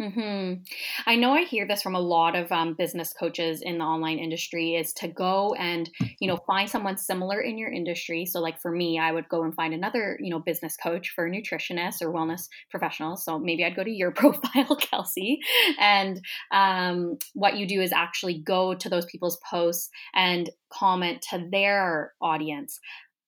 [0.01, 0.53] Hmm.
[1.07, 4.20] I know I hear this from a lot of um, business coaches in the online
[4.20, 5.90] industry is to go and
[6.20, 8.24] you know find someone similar in your industry.
[8.24, 11.28] So, like for me, I would go and find another you know business coach for
[11.28, 13.24] nutritionists or wellness professionals.
[13.24, 15.40] So maybe I'd go to your profile, Kelsey,
[15.80, 16.20] and
[16.53, 22.12] um, what you do is actually go to those people's posts and comment to their
[22.22, 22.78] audience.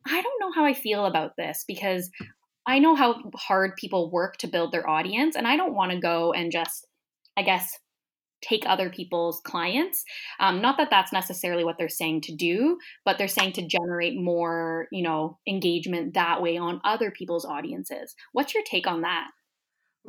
[0.06, 2.10] I don't know how I feel about this because
[2.66, 6.00] I know how hard people work to build their audience, and I don't want to
[6.00, 6.86] go and just,
[7.36, 7.78] I guess,
[8.42, 10.04] take other people's clients.
[10.38, 14.18] Um, not that that's necessarily what they're saying to do, but they're saying to generate
[14.18, 18.14] more, you know, engagement that way on other people's audiences.
[18.32, 19.28] What's your take on that?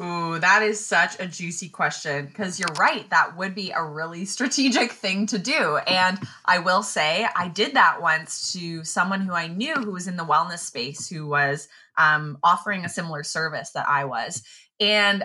[0.02, 3.10] Ooh, that is such a juicy question because you're right.
[3.10, 5.78] That would be a really strategic thing to do.
[5.78, 10.08] And I will say, I did that once to someone who I knew who was
[10.08, 14.44] in the wellness space who was um, offering a similar service that I was.
[14.80, 15.24] And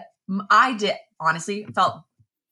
[0.50, 2.02] I did honestly felt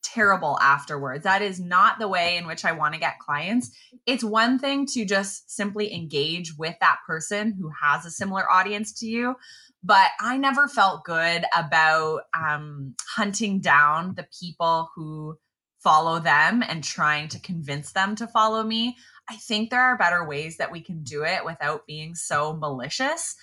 [0.03, 1.25] terrible afterwards.
[1.25, 3.71] That is not the way in which I want to get clients.
[4.07, 8.93] It's one thing to just simply engage with that person who has a similar audience
[9.01, 9.35] to you,
[9.83, 15.39] but I never felt good about um, hunting down the people who
[15.83, 18.97] follow them and trying to convince them to follow me.
[19.29, 23.37] I think there are better ways that we can do it without being so malicious.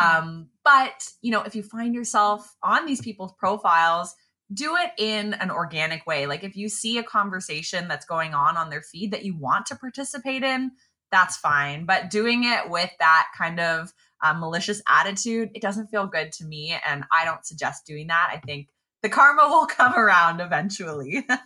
[0.00, 4.14] Um, but, you know, if you find yourself on these people's profiles,
[4.52, 6.26] do it in an organic way.
[6.26, 9.66] Like if you see a conversation that's going on on their feed that you want
[9.66, 10.72] to participate in,
[11.10, 11.84] that's fine.
[11.84, 13.92] But doing it with that kind of
[14.22, 16.76] uh, malicious attitude, it doesn't feel good to me.
[16.86, 18.30] And I don't suggest doing that.
[18.32, 18.68] I think
[19.02, 21.26] the karma will come around eventually.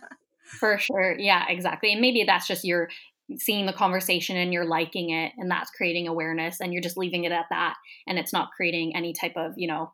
[0.45, 1.17] For sure.
[1.17, 1.91] Yeah, exactly.
[1.91, 2.89] And maybe that's just your
[3.37, 7.23] seeing the conversation and you're liking it and that's creating awareness and you're just leaving
[7.23, 7.75] it at that
[8.07, 9.91] and it's not creating any type of, you know,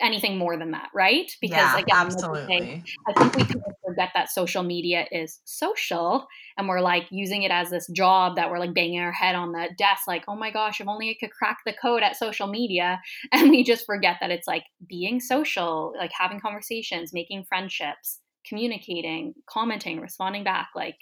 [0.00, 1.30] anything more than that, right?
[1.40, 2.84] Because yeah, again, absolutely.
[3.06, 7.50] I think we can forget that social media is social and we're like using it
[7.50, 10.50] as this job that we're like banging our head on the desk, like, oh my
[10.50, 13.00] gosh, if only I could crack the code at social media.
[13.32, 19.34] And we just forget that it's like being social, like having conversations, making friendships, communicating,
[19.46, 20.68] commenting, responding back.
[20.74, 20.96] Like,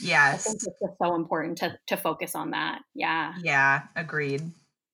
[0.00, 2.80] yes, it's just so important to to focus on that.
[2.94, 3.34] Yeah.
[3.42, 3.82] Yeah.
[3.96, 4.42] Agreed.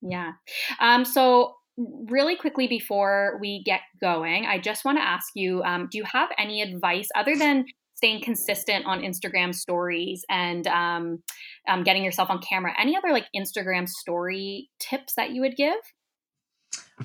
[0.03, 0.32] Yeah.
[0.80, 1.05] Um.
[1.05, 5.99] So really quickly before we get going, I just want to ask you: um, Do
[5.99, 7.64] you have any advice other than
[7.95, 11.18] staying consistent on Instagram stories and um,
[11.68, 12.72] um, getting yourself on camera?
[12.78, 15.74] Any other like Instagram story tips that you would give?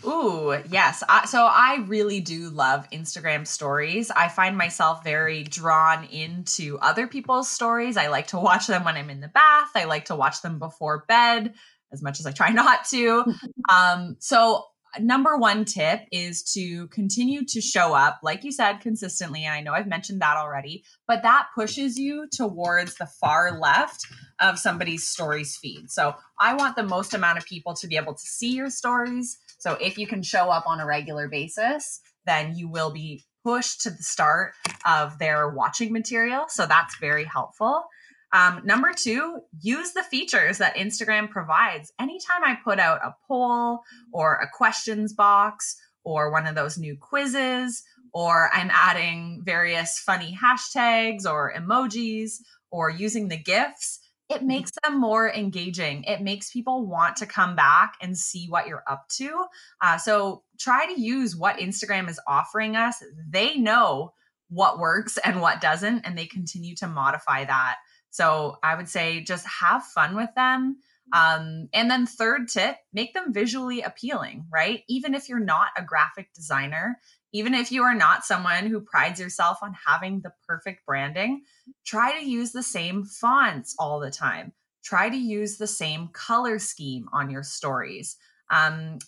[0.06, 1.04] Ooh, yes.
[1.08, 4.12] I, so I really do love Instagram stories.
[4.12, 7.98] I find myself very drawn into other people's stories.
[7.98, 9.70] I like to watch them when I'm in the bath.
[9.76, 11.54] I like to watch them before bed
[11.92, 13.24] as much as I try not to.
[13.70, 14.66] um, so
[15.00, 19.44] number one tip is to continue to show up, like you said, consistently.
[19.44, 24.06] And I know I've mentioned that already, but that pushes you towards the far left
[24.40, 25.90] of somebody's stories feed.
[25.90, 29.38] So I want the most amount of people to be able to see your stories
[29.64, 33.80] so if you can show up on a regular basis, then you will be pushed
[33.84, 34.56] to the start
[34.86, 36.48] of their watching material.
[36.50, 37.86] So that's very helpful.
[38.34, 41.94] Um, number two, use the features that Instagram provides.
[41.98, 43.80] Anytime I put out a poll
[44.12, 47.84] or a questions box or one of those new quizzes,
[48.14, 52.34] or I'm adding various funny hashtags or emojis
[52.70, 54.00] or using the GIFs,
[54.30, 54.48] it mm-hmm.
[54.48, 56.04] makes them more engaging.
[56.04, 59.46] It makes people want to come back and see what you're up to.
[59.82, 63.04] Uh, so try to use what Instagram is offering us.
[63.30, 64.14] They know
[64.50, 67.78] what works and what doesn't, and they continue to modify that.
[68.12, 70.78] So I would say just have fun with them.
[71.12, 74.84] Um, and then, third tip, make them visually appealing, right?
[74.88, 76.98] Even if you're not a graphic designer,
[77.34, 81.42] even if you are not someone who prides yourself on having the perfect branding,
[81.86, 84.54] try to use the same fonts all the time.
[84.84, 88.18] Try to use the same color scheme on your stories.
[88.52, 89.00] Um,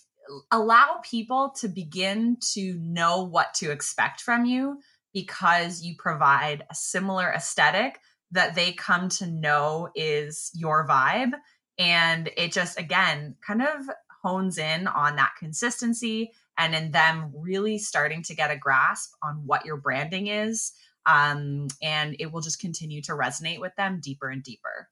[0.50, 4.80] allow people to begin to know what to expect from you
[5.14, 8.00] because you provide a similar aesthetic
[8.32, 11.32] that they come to know is your vibe.
[11.78, 13.88] And it just, again, kind of
[14.22, 19.42] hones in on that consistency and in them really starting to get a grasp on
[19.46, 20.72] what your branding is.
[21.06, 24.88] Um, and it will just continue to resonate with them deeper and deeper.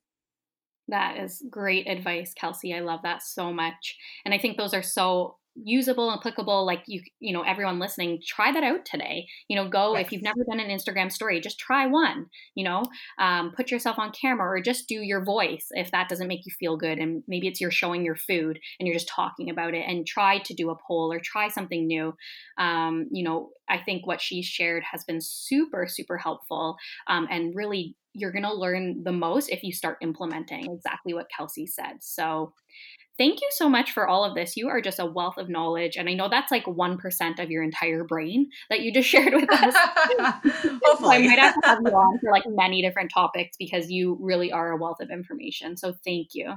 [0.88, 2.74] That is great advice, Kelsey.
[2.74, 3.96] I love that so much.
[4.24, 8.20] And I think those are so usable and applicable like you you know everyone listening
[8.26, 9.26] try that out today.
[9.48, 12.84] You know go if you've never done an instagram story just try one you know?
[13.18, 16.52] Um, put yourself on camera or just do your voice if that doesn't make you
[16.58, 19.84] feel good and maybe it's you're showing your food and you're just talking about it
[19.86, 22.14] and try to do a poll or try something new.
[22.58, 26.76] Um, you know i think what she shared has been super super helpful
[27.08, 31.28] um, and really you're going to learn the most if you start implementing exactly what
[31.34, 31.96] kelsey said.
[32.00, 32.52] So
[33.18, 34.56] thank you so much for all of this.
[34.56, 35.96] You are just a wealth of knowledge.
[35.96, 39.50] And I know that's like 1% of your entire brain that you just shared with
[39.50, 39.74] us.
[40.84, 41.16] Hopefully.
[41.16, 44.52] I might have to have you on for like many different topics because you really
[44.52, 45.76] are a wealth of information.
[45.76, 46.54] So thank you.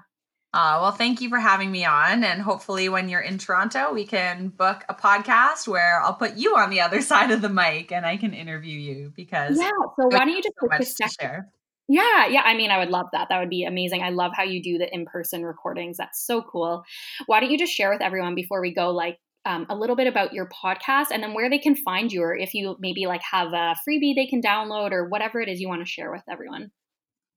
[0.53, 2.23] Uh, well, thank you for having me on.
[2.23, 6.55] And hopefully, when you're in Toronto, we can book a podcast where I'll put you
[6.55, 9.59] on the other side of the mic and I can interview you because.
[9.59, 9.69] Yeah.
[9.99, 11.43] So, why don't you just so take a second?
[11.87, 12.41] Yeah, yeah.
[12.43, 13.27] I mean, I would love that.
[13.29, 14.03] That would be amazing.
[14.03, 15.97] I love how you do the in person recordings.
[15.97, 16.83] That's so cool.
[17.27, 20.07] Why don't you just share with everyone before we go, like, um, a little bit
[20.07, 23.21] about your podcast and then where they can find you, or if you maybe like
[23.31, 26.23] have a freebie they can download, or whatever it is you want to share with
[26.29, 26.71] everyone.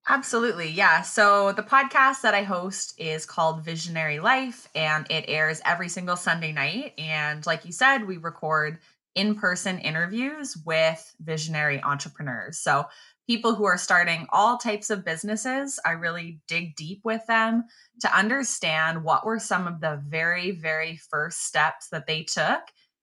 [0.09, 0.71] Absolutely.
[0.71, 1.03] Yeah.
[1.03, 6.17] So the podcast that I host is called Visionary Life and it airs every single
[6.17, 6.95] Sunday night.
[6.99, 8.79] And like you said, we record
[9.15, 12.59] in person interviews with visionary entrepreneurs.
[12.59, 12.87] So,
[13.27, 17.65] people who are starting all types of businesses, I really dig deep with them
[18.01, 22.61] to understand what were some of the very, very first steps that they took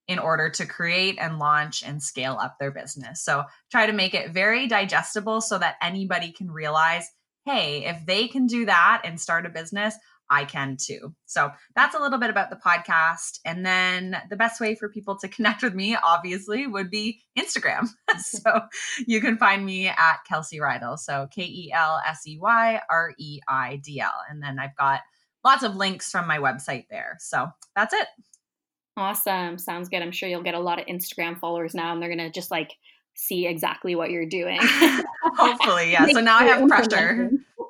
[0.07, 3.23] in order to create and launch and scale up their business.
[3.23, 7.09] So, try to make it very digestible so that anybody can realize
[7.47, 9.95] hey, if they can do that and start a business,
[10.29, 11.13] I can too.
[11.25, 13.39] So that's a little bit about the podcast.
[13.45, 17.87] And then the best way for people to connect with me, obviously, would be Instagram.
[18.07, 18.19] Mm-hmm.
[18.21, 18.61] so
[19.05, 20.97] you can find me at Kelsey Reidl.
[20.97, 24.13] So K E L S E Y R E I D L.
[24.29, 25.01] And then I've got
[25.43, 27.17] lots of links from my website there.
[27.19, 28.07] So that's it.
[28.95, 29.57] Awesome.
[29.57, 30.01] Sounds good.
[30.01, 32.49] I'm sure you'll get a lot of Instagram followers now and they're going to just
[32.49, 32.71] like
[33.17, 34.59] see exactly what you're doing.
[35.23, 36.05] Hopefully, yeah.
[36.07, 37.29] so now I have pressure,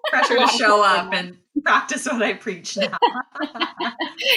[0.09, 2.97] pressure to show up and practice what I preach now.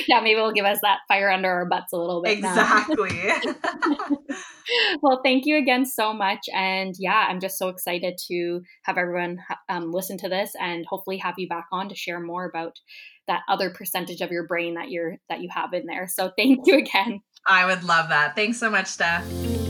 [0.08, 2.38] yeah, maybe it'll give us that fire under our butts a little bit.
[2.38, 3.10] Exactly.
[5.02, 9.38] well, thank you again so much, and yeah, I'm just so excited to have everyone
[9.68, 12.76] um, listen to this and hopefully have you back on to share more about
[13.26, 16.08] that other percentage of your brain that you're that you have in there.
[16.08, 17.20] So thank you again.
[17.46, 18.34] I would love that.
[18.34, 19.69] Thanks so much, Steph.